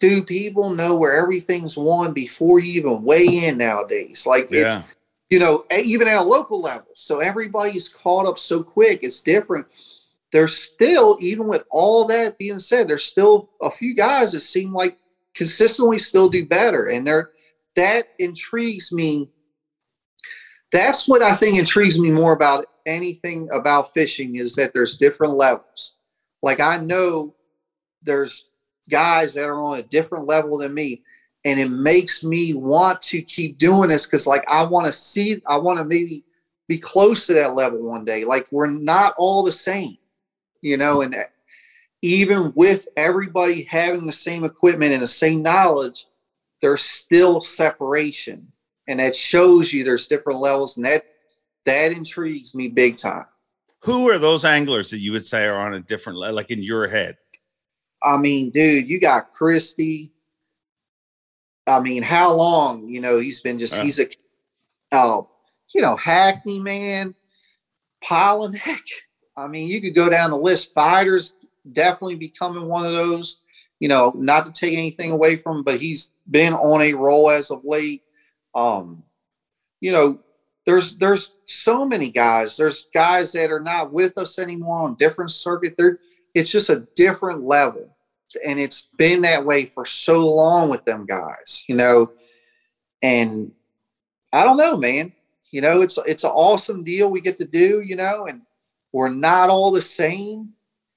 [0.00, 4.26] Do people know where everything's won before you even weigh in nowadays?
[4.26, 4.76] Like it's
[5.30, 6.88] you know, even at a local level.
[6.94, 9.00] So everybody's caught up so quick.
[9.02, 9.66] It's different.
[10.32, 14.72] There's still, even with all that being said, there's still a few guys that seem
[14.72, 14.96] like
[15.38, 16.88] consistently still do better.
[16.88, 17.30] And they're
[17.76, 19.32] that intrigues me.
[20.72, 25.34] That's what I think intrigues me more about anything about fishing is that there's different
[25.34, 25.94] levels.
[26.42, 27.34] Like I know
[28.02, 28.50] there's
[28.90, 31.02] guys that are on a different level than me
[31.44, 35.42] and it makes me want to keep doing this because like i want to see
[35.46, 36.24] i want to maybe
[36.68, 39.96] be close to that level one day like we're not all the same
[40.62, 41.14] you know and
[42.02, 46.06] even with everybody having the same equipment and the same knowledge
[46.62, 48.46] there's still separation
[48.88, 51.02] and that shows you there's different levels and that
[51.66, 53.26] that intrigues me big time
[53.80, 56.62] Who are those anglers that you would say are on a different level, like in
[56.62, 57.16] your head?
[58.02, 60.12] I mean, dude, you got Christie.
[61.66, 62.88] I mean, how long?
[62.88, 63.82] You know, he's been just Yeah.
[63.84, 64.06] he's a
[64.92, 65.22] uh,
[65.74, 67.14] you know, Hackney man,
[68.02, 68.88] Palaniuk.
[69.36, 70.74] I mean, you could go down the list.
[70.74, 71.36] Feider's
[71.72, 73.42] definitely becoming one of those.
[73.80, 77.30] You know, not to take anything away from him, but he's been on a roll
[77.30, 78.02] as of late.
[78.54, 79.04] Um,
[79.80, 80.18] you know,
[80.66, 82.56] there's there's so many guys.
[82.56, 85.76] There's guys that are not with us anymore on different circuit.
[85.78, 86.00] They're
[86.34, 87.96] it's just a different level
[88.44, 92.12] and it's been that way for so long with them guys you know
[93.02, 93.52] and
[94.32, 95.12] i don't know man
[95.50, 98.42] you know it's it's an awesome deal we get to do you know and
[98.92, 100.50] we're not all the same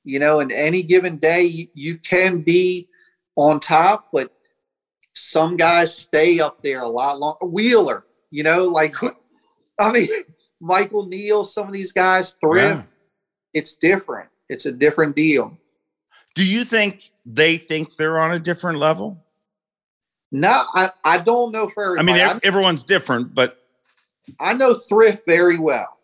[0.03, 2.87] you know in any given day you, you can be
[3.35, 4.31] on top but
[5.13, 8.95] some guys stay up there a lot longer wheeler you know like
[9.79, 10.07] i mean
[10.59, 12.83] michael neal some of these guys thrift Yeah.
[13.53, 15.57] it's different it's a different deal
[16.35, 19.23] Do you think they think they're on a different level?
[20.31, 23.59] No, I, I don't know for I mean, everyone's different, but
[24.39, 25.97] I know Thrift very well.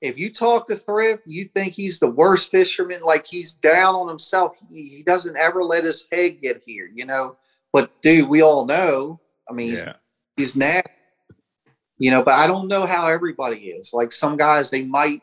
[0.00, 4.08] If you talk to Thrift, you think he's the worst fisherman, like he's down on
[4.08, 4.52] himself.
[4.68, 7.36] He, he doesn't ever let his head get here, you know.
[7.72, 9.20] But dude, we all know.
[9.50, 9.94] I mean, he's yeah.
[10.36, 10.90] he's nasty,
[11.98, 12.22] you know.
[12.22, 13.92] But I don't know how everybody is.
[13.92, 15.20] Like some guys, they might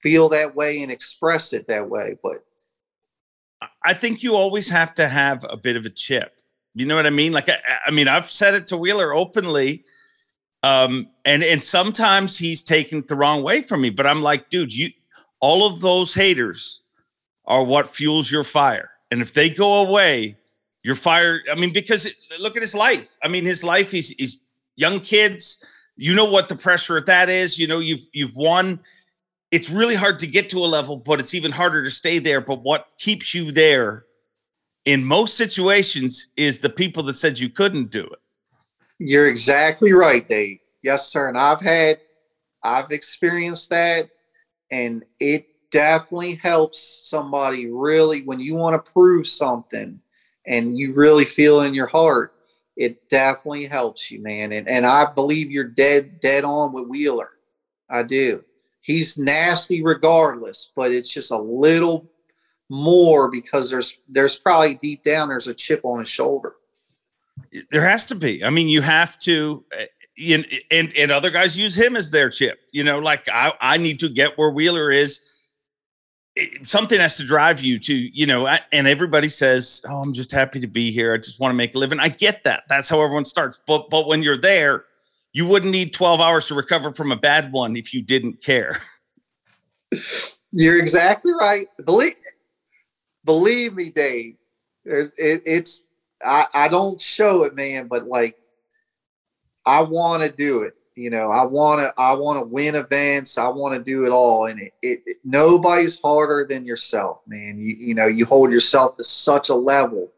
[0.00, 2.44] feel that way and express it that way, but
[3.82, 6.40] I think you always have to have a bit of a chip.
[6.74, 7.32] You know what I mean?
[7.32, 9.84] Like, I, I mean, I've said it to Wheeler openly.
[10.64, 14.48] Um, and and sometimes he's taken it the wrong way from me, but I'm like,
[14.48, 14.88] dude, you
[15.40, 16.82] all of those haters
[17.44, 18.88] are what fuels your fire.
[19.10, 20.38] And if they go away,
[20.82, 23.14] your fire, I mean, because it, look at his life.
[23.22, 24.40] I mean, his life, he's, he's
[24.76, 25.62] young kids.
[25.96, 27.58] You know what the pressure of that is.
[27.58, 28.80] You know, you've you've won.
[29.50, 32.40] It's really hard to get to a level, but it's even harder to stay there.
[32.40, 34.06] But what keeps you there
[34.86, 38.18] in most situations is the people that said you couldn't do it.
[38.98, 40.58] You're exactly right, Dave.
[40.82, 41.28] Yes, sir.
[41.28, 42.00] And I've had,
[42.62, 44.10] I've experienced that,
[44.70, 50.00] and it definitely helps somebody really when you want to prove something
[50.46, 52.34] and you really feel in your heart.
[52.76, 54.52] It definitely helps you, man.
[54.52, 57.30] And and I believe you're dead dead on with Wheeler.
[57.90, 58.44] I do.
[58.80, 62.10] He's nasty regardless, but it's just a little
[62.68, 66.54] more because there's there's probably deep down there's a chip on his shoulder.
[67.70, 68.44] There has to be.
[68.44, 69.64] I mean, you have to.
[69.72, 69.86] Eh,
[70.32, 72.60] and, and and other guys use him as their chip.
[72.72, 75.20] You know, like I I need to get where Wheeler is.
[76.36, 78.46] It, something has to drive you to you know.
[78.72, 81.14] And everybody says, "Oh, I'm just happy to be here.
[81.14, 82.64] I just want to make a living." I get that.
[82.68, 83.58] That's how everyone starts.
[83.66, 84.84] But but when you're there,
[85.32, 88.80] you wouldn't need 12 hours to recover from a bad one if you didn't care.
[90.52, 91.66] You're exactly right.
[91.84, 92.14] Believe
[93.24, 94.36] believe me, Dave.
[94.84, 95.90] There's it, it's
[96.22, 98.36] I, I don't show it, man, but like
[99.66, 100.74] I want to do it.
[100.96, 103.36] You know, I want to I want to win events.
[103.36, 107.58] I want to do it all, and it, it, it, nobody's harder than yourself, man.
[107.58, 110.12] You you know you hold yourself to such a level,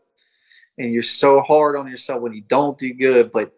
[0.78, 3.32] and you're so hard on yourself when you don't do good.
[3.32, 3.54] But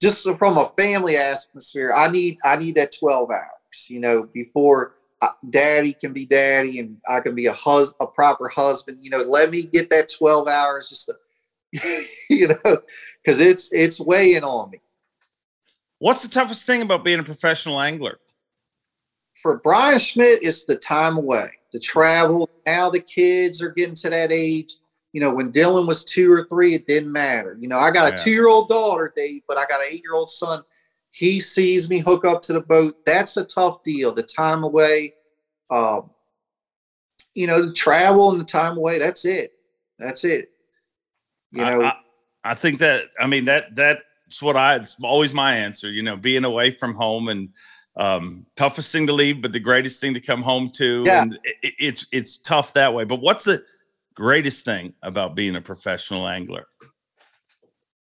[0.00, 3.90] just from a family atmosphere, I need I need that twelve hours.
[3.90, 8.06] You know, before uh, daddy can be daddy and I can be a hus a
[8.06, 8.98] proper husband.
[9.00, 11.14] You know, let me get that 12 hours just to,
[12.30, 12.76] you know,
[13.22, 14.80] because it's it's weighing on me.
[15.98, 18.18] What's the toughest thing about being a professional angler?
[19.42, 22.48] For Bryan Schmitt, it's the time away, the travel.
[22.66, 24.74] Now the kids are getting to that age.
[25.12, 27.56] You know, when Dylan was two or three, it didn't matter.
[27.60, 30.02] You know, I got a two year old daughter, Dave, but I got an eight
[30.02, 30.62] year old son
[31.16, 32.94] he sees me hook up to the boat.
[33.06, 34.12] That's a tough deal.
[34.12, 35.14] The time away,
[35.70, 36.10] um,
[37.34, 38.98] you know, the travel and the time away.
[38.98, 39.52] That's it.
[39.98, 40.50] That's it.
[41.56, 41.94] You know, I, I,
[42.44, 44.76] I think that I mean that that's what I.
[44.76, 45.90] It's always my answer.
[45.90, 47.48] You know, being away from home and
[47.96, 51.02] um, toughest thing to leave, but the greatest thing to come home to.
[51.06, 51.22] Yeah.
[51.22, 53.04] And it, it's it's tough that way.
[53.04, 53.64] But what's the
[54.14, 56.66] greatest thing about being a professional angler?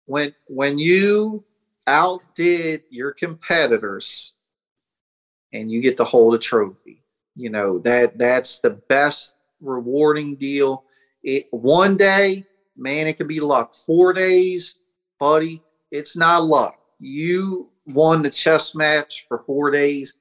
[0.06, 1.44] When when you
[1.86, 4.34] outdid your competitors
[5.52, 7.02] and you get to hold a trophy.
[7.34, 10.84] You know, that that's the best rewarding deal.
[11.22, 12.44] It one day,
[12.76, 13.74] man, it could be luck.
[13.74, 14.78] Four days,
[15.18, 16.78] buddy, it's not luck.
[16.98, 20.18] You won the chess match for four days.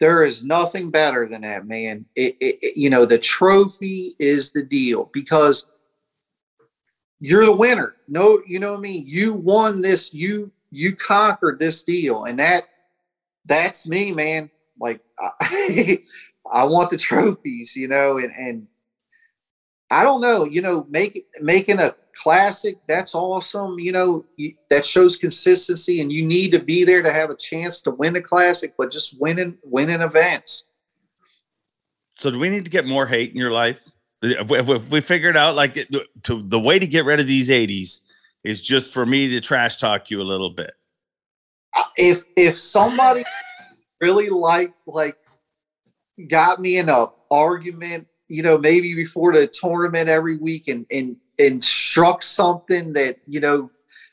[0.00, 2.04] There is nothing better than that, man.
[2.16, 5.70] It, it, it, you know, the trophy is the deal because
[7.20, 7.96] you're the winner.
[8.08, 9.04] No, you know what I mean?
[9.06, 10.12] You won this.
[10.12, 12.66] You you conquered this deal, and that
[13.46, 14.50] that's me, man.
[14.78, 15.00] Like
[15.40, 15.98] I,
[16.52, 18.66] I want the trophies, you know, and and
[19.94, 23.78] I don't know, you know, make making a classic that's awesome.
[23.78, 27.36] You know, you, that shows consistency, and you need to be there to have a
[27.36, 30.68] chance to win a classic, but just winning winning events.
[32.16, 33.88] So, do we need to get more hate in your life?
[34.20, 35.74] If we figured out like
[36.24, 38.00] to the way to get rid of these 80s
[38.42, 40.72] is just for me to trash talk you a little bit.
[41.76, 43.22] Uh, if if somebody
[44.00, 45.16] really liked like
[46.28, 51.16] got me in a argument, you know, maybe before the tournament every week and and
[51.38, 53.70] and struck something that, you know,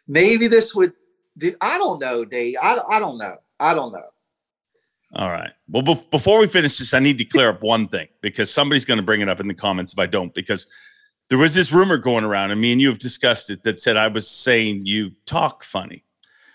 [0.07, 0.93] maybe this would
[1.37, 2.55] do I don't know, Dave.
[2.61, 3.37] I, I don't know.
[3.59, 4.09] I don't know.
[5.15, 5.51] All right.
[5.67, 8.85] Well, be- before we finish this, I need to clear up one thing because somebody's
[8.85, 10.33] going to bring it up in the comments if I don't.
[10.33, 10.67] Because
[11.29, 13.97] there was this rumor going around, and me and you have discussed it that said
[13.97, 16.05] I was saying you talk funny,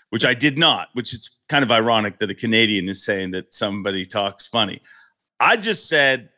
[0.09, 3.53] which I did not, which is kind of ironic that a Canadian is saying that
[3.53, 4.81] somebody talks funny.
[5.39, 6.29] I just said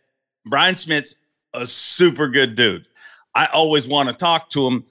[0.49, 1.15] Bryan Schmitt's
[1.53, 2.87] a super good dude.
[3.35, 4.83] I always want to talk to him.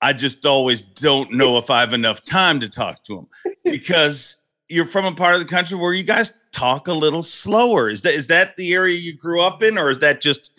[0.00, 3.26] I just always don't know if I have enough time to talk to him
[3.64, 4.36] because
[4.68, 7.88] you're from a part of the country where you guys talk a little slower.
[7.88, 10.52] Is that is that the area you grew up in, or is that just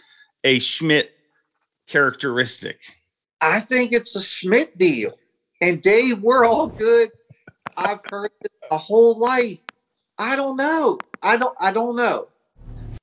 [0.43, 1.12] a Schmitt
[1.88, 2.80] characteristic?
[3.41, 5.14] I think it's a Schmitt deal.
[5.62, 7.10] And Dave, we're all good.
[7.78, 9.64] I've heard it a whole life.
[10.18, 10.97] I don't know.
[11.24, 12.28] I don't I don't know.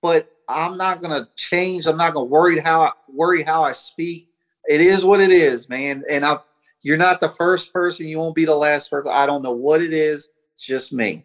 [0.03, 1.87] But I'm not gonna change.
[1.87, 4.29] I'm not gonna worry how I worry how I speak.
[4.67, 6.05] It is what it is, man.
[6.11, 6.37] And I
[6.83, 9.11] you're not the first person, you won't be the last person.
[9.13, 10.31] I don't know what it is.
[10.59, 11.25] just me.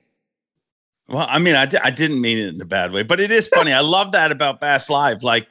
[1.07, 3.47] Well, I mean, I, I didn't mean it in a bad way, but it is
[3.47, 3.73] funny.
[3.73, 5.23] I love that about Bass Live.
[5.23, 5.49] Like,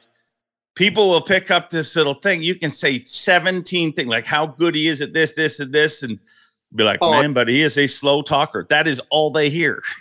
[0.75, 2.41] people will pick up this little thing.
[2.41, 6.03] You can say 17 things, like how good he is at this, this, and this,
[6.03, 6.19] and
[6.75, 7.11] be like, Oh.
[7.11, 8.65] man, but he is a slow talker.
[8.69, 9.81] That is all they hear.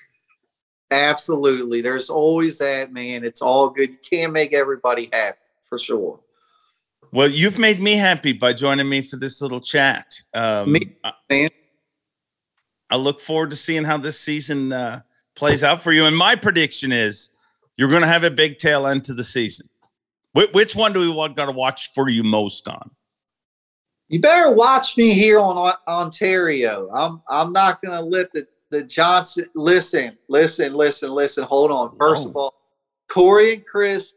[0.91, 1.81] Absolutely.
[1.81, 3.25] There's always that, man.
[3.25, 3.91] It's all good.
[3.91, 6.21] You can't make everybody happy for sure.
[7.13, 10.15] Well, you've made me happy by joining me for this little chat.
[10.35, 11.49] Um, Me, I, man.
[12.91, 15.01] I look forward to seeing how this season uh,
[15.37, 16.07] plays out for you.
[16.07, 17.31] And my prediction is
[17.77, 19.69] you're going to have a big tail end to the season.
[20.37, 22.91] Wh- which one do we want got to watch for you most on?
[24.09, 26.91] You better watch me here on O- Ontario.
[26.91, 31.45] I'm I'm not gonna let the, the Johnston listen, listen, listen, listen.
[31.45, 31.97] Hold on.
[31.99, 32.55] First of all,
[33.09, 34.17] Cory and Chris,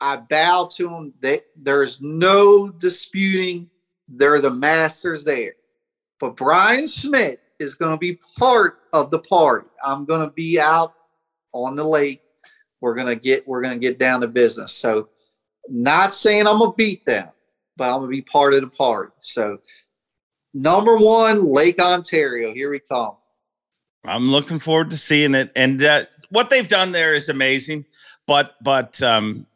[0.00, 1.14] I bow to them.
[1.20, 3.70] They, there's no disputing.
[4.08, 5.54] They're the masters there.
[6.20, 9.68] But Bryan Schmitt is going to be part of the party.
[9.82, 10.94] I'm going to be out
[11.52, 12.22] on the lake.
[12.80, 14.72] We're going to get we're going to get down to business.
[14.72, 15.08] So,
[15.68, 17.28] not saying I'm going to beat them,
[17.76, 19.12] but I'm going to be part of the party.
[19.20, 19.58] So,
[20.52, 22.52] number one, Lake Ontario.
[22.52, 23.16] Here we come.
[24.06, 25.50] I'm looking forward to seeing it.
[25.56, 27.84] And uh, what they've done there is amazing.
[28.26, 29.46] But but um,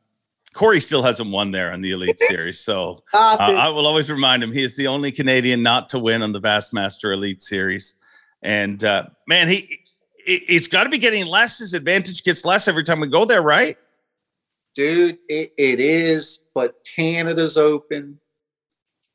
[0.54, 2.60] Cory still hasn't won there on the Elite Series.
[2.60, 5.98] So I uh, I will always remind him he is the only Canadian not to
[5.98, 7.94] win on the Bassmaster Elite Series.
[8.42, 9.66] And uh, man, he
[10.26, 11.58] it, it's got to be getting less.
[11.58, 13.76] His advantage gets less every time we go there, right?
[14.74, 18.18] dude, it, it is, but Canada's open.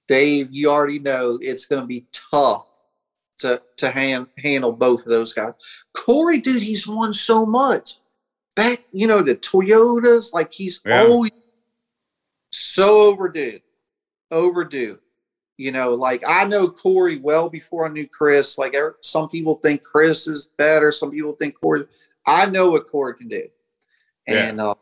[0.07, 2.74] Dave, you already know it's going to be tough
[3.39, 5.53] to to hand, handle both of those guys.
[5.93, 7.97] Cory, dude, he's won so much.
[8.55, 11.03] Back, you know, the Toyotas, like he's Yeah.
[11.03, 11.31] always
[12.51, 13.59] so overdue,
[14.31, 14.99] overdue.
[15.57, 18.57] You know, like I know Cory well before I knew Chris.
[18.57, 21.86] Like er- some people think Chris is better, some people think Cory.
[22.27, 23.47] I know what Cory can do,
[24.27, 24.47] Yeah.
[24.49, 24.75] and uh,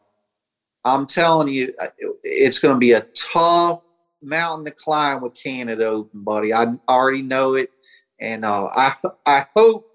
[0.85, 1.87] I'm telling you, uh,
[2.23, 3.83] it's going to be a tough
[4.21, 6.53] mountain to climb with Canada Open, buddy.
[6.53, 7.69] I already know it,
[8.23, 8.93] and uh, I
[9.25, 9.87] I hope,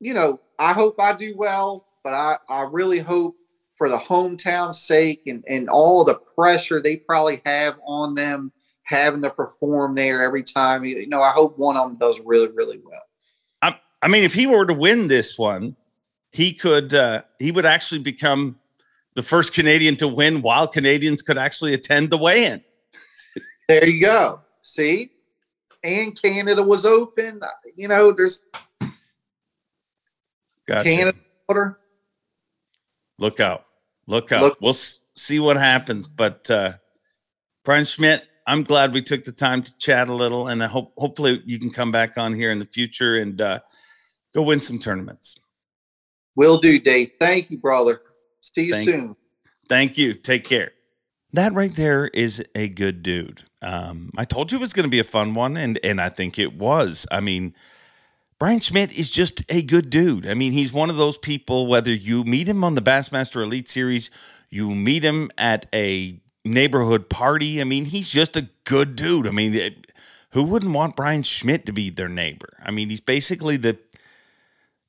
[0.00, 3.36] you know, I hope I do well, but I I really hope
[3.76, 8.52] for the hometown sake and and all the pressure they probably have on them
[8.84, 10.84] having to perform there every time.
[10.84, 13.02] You know, I hope one of them does really really well.
[14.04, 15.74] I mean, if he were to win this one,
[16.30, 18.60] he could uh, he would actually become
[19.14, 22.62] the first Canadian to win while Canadians could actually attend the weigh-in.
[23.66, 24.42] There you go.
[24.60, 25.12] See,
[25.84, 27.40] and Canada was open.
[27.76, 28.46] You know, there's
[30.66, 30.84] Gotcha.
[30.84, 31.18] Canada
[31.48, 31.78] water.
[33.18, 33.66] Look out.
[34.06, 34.40] Look out.
[34.42, 36.08] Look- we'll s- see what happens.
[36.08, 36.72] But uh,
[37.64, 40.92] Bryan Schmitt, I'm glad we took the time to chat a little, and I hope
[40.96, 43.60] hopefully you can come back on here in the future and uh,
[44.34, 45.36] go win some tournaments.
[46.34, 47.12] Will do, Dave.
[47.20, 48.00] Thank you, brother.
[48.40, 49.16] See you Thank- soon.
[49.68, 50.12] Thank you.
[50.14, 50.72] Take care.
[51.34, 53.42] That right there is a good dude.
[53.60, 56.08] Um, I told you it was going to be a fun one, and and I
[56.08, 57.08] think it was.
[57.10, 57.56] I mean,
[58.38, 60.28] Bryan Schmitt is just a good dude.
[60.28, 61.66] I mean, he's one of those people.
[61.66, 64.12] Whether you meet him on the Bassmaster Elite Series,
[64.48, 67.60] you meet him at a neighborhood party.
[67.60, 69.26] I mean, he's just a good dude.
[69.26, 69.90] I mean, it,
[70.30, 72.56] who wouldn't want Bryan Schmitt to be their neighbor?
[72.62, 73.76] I mean, he's basically the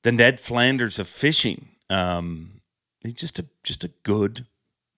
[0.03, 1.69] the Ned Flanders of fishing.
[1.89, 2.61] Um,
[3.01, 4.45] he's just a just a good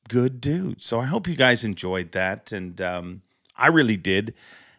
[0.07, 0.81] good dude.
[0.81, 3.21] So I hope you guys enjoyed that, and um,
[3.57, 4.33] I really did.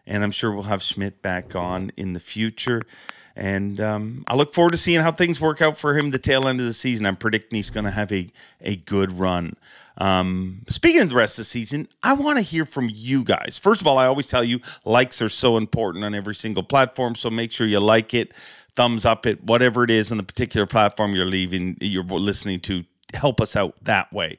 [0.05, 2.81] And I'm sure we'll have Schmitt back on in the future.
[3.35, 6.47] And um, I look forward to seeing how things work out for him the tail
[6.47, 7.05] end of the season.
[7.05, 9.55] I'm predicting he's going to have a a good run.
[9.97, 13.59] Um, speaking of the rest of the season, I want to hear from you guys.
[13.61, 17.15] First of all, I always tell you likes are so important on every single platform.
[17.15, 18.33] So make sure you like it,
[18.75, 22.85] thumbs up it, whatever it is on the particular platform you're leaving, you're listening to.
[23.15, 24.37] Help us out that way.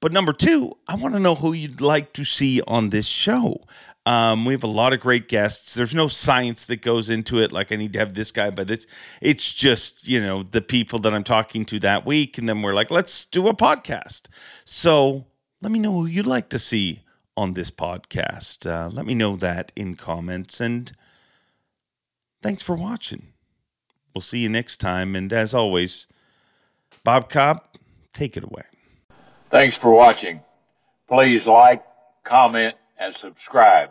[0.00, 3.60] But number two, I want to know who you'd like to see on this show.
[4.06, 5.74] Um, we have a lot of great guests.
[5.74, 7.52] There's no science that goes into it.
[7.52, 8.86] Like I need to have this guy, but it's
[9.20, 12.72] it's just you know the people that I'm talking to that week, and then we're
[12.72, 14.22] like, let's do a podcast.
[14.64, 15.26] So
[15.60, 17.02] let me know who you'd like to see
[17.36, 18.66] on this podcast.
[18.66, 20.90] Uh, let me know that in comments, and
[22.40, 23.34] thanks for watching.
[24.14, 26.06] We'll see you next time, and as always,
[27.04, 27.62] Bob Cobb,
[28.14, 28.64] take it away.
[29.50, 30.40] Thanks for watching.
[31.08, 31.82] Please like,
[32.22, 33.90] comment, and subscribe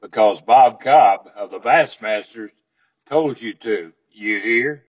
[0.00, 2.50] because Bob Cobb of the Bassmasters
[3.04, 3.92] told you to.
[4.10, 4.84] You hear?